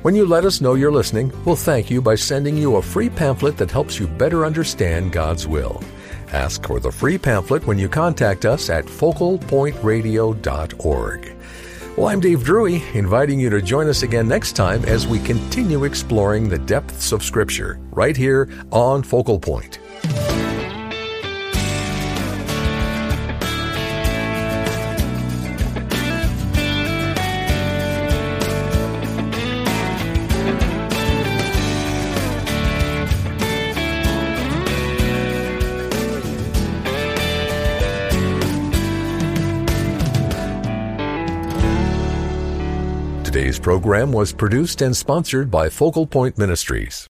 When 0.00 0.14
you 0.14 0.24
let 0.24 0.46
us 0.46 0.62
know 0.62 0.72
you're 0.74 0.90
listening, 0.90 1.30
we'll 1.44 1.56
thank 1.56 1.90
you 1.90 2.00
by 2.00 2.14
sending 2.14 2.56
you 2.56 2.76
a 2.76 2.82
free 2.82 3.10
pamphlet 3.10 3.58
that 3.58 3.70
helps 3.70 4.00
you 4.00 4.06
better 4.06 4.46
understand 4.46 5.12
God's 5.12 5.46
will. 5.46 5.84
Ask 6.32 6.66
for 6.66 6.80
the 6.80 6.90
free 6.90 7.18
pamphlet 7.18 7.66
when 7.66 7.78
you 7.78 7.90
contact 7.90 8.46
us 8.46 8.70
at 8.70 8.86
focalpointradio.org. 8.86 11.34
Well, 11.96 12.08
I'm 12.08 12.20
Dave 12.20 12.44
Drury, 12.44 12.82
inviting 12.94 13.40
you 13.40 13.50
to 13.50 13.60
join 13.60 13.86
us 13.88 14.02
again 14.02 14.26
next 14.26 14.52
time 14.52 14.86
as 14.86 15.06
we 15.06 15.18
continue 15.18 15.84
exploring 15.84 16.48
the 16.48 16.58
depths 16.58 17.12
of 17.12 17.22
Scripture 17.22 17.78
right 17.90 18.16
here 18.16 18.48
on 18.70 19.02
Focal 19.02 19.38
Point. 19.38 19.80
Program 43.88 44.12
was 44.12 44.34
produced 44.34 44.82
and 44.82 44.94
sponsored 44.94 45.50
by 45.50 45.70
Focal 45.70 46.06
Point 46.06 46.36
Ministries. 46.36 47.07